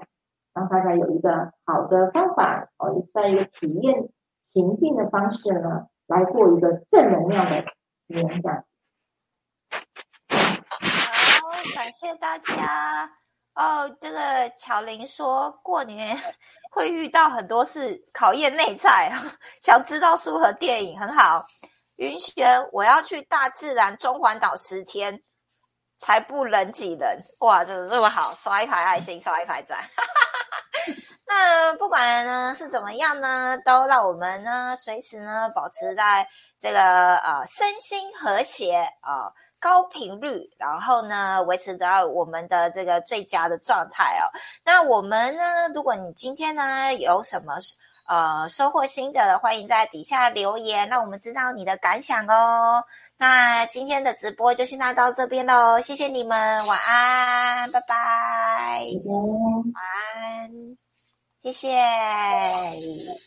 [0.54, 4.08] 让大家有一个好的方法，哦，在一个体验
[4.54, 7.64] 情境的方式呢，来过一个正能量的
[8.06, 8.64] 年，这样。
[11.74, 13.10] 感谢大家
[13.54, 13.88] 哦。
[14.00, 14.18] 这个
[14.58, 16.16] 巧玲说过年
[16.70, 19.12] 会遇到很多事考验内在，
[19.60, 21.44] 想知道书和电影很好。
[21.96, 25.22] 云璇，我要去大自然中环岛十天，
[25.98, 27.18] 才不人挤人。
[27.40, 28.32] 哇，怎么这么好？
[28.34, 29.78] 刷一排爱心，刷一排赞。
[31.26, 36.26] 那不管呢是怎么样呢，都让我们呢随时呢保持在
[36.58, 44.30] 这个呃身心和谐啊高频率，然后呢维持到我们的这个最佳的状态哦。
[44.64, 45.42] 那我们呢，
[45.74, 47.56] 如果你今天呢有什么？
[48.08, 52.84] 呃，收获心得的，欢迎在底下留言，让我们知道你的感想哦。
[53.18, 60.76] 那今天的直播就先到这边喽，谢谢你们，晚安，拜拜，晚安，
[61.42, 61.70] 谢谢。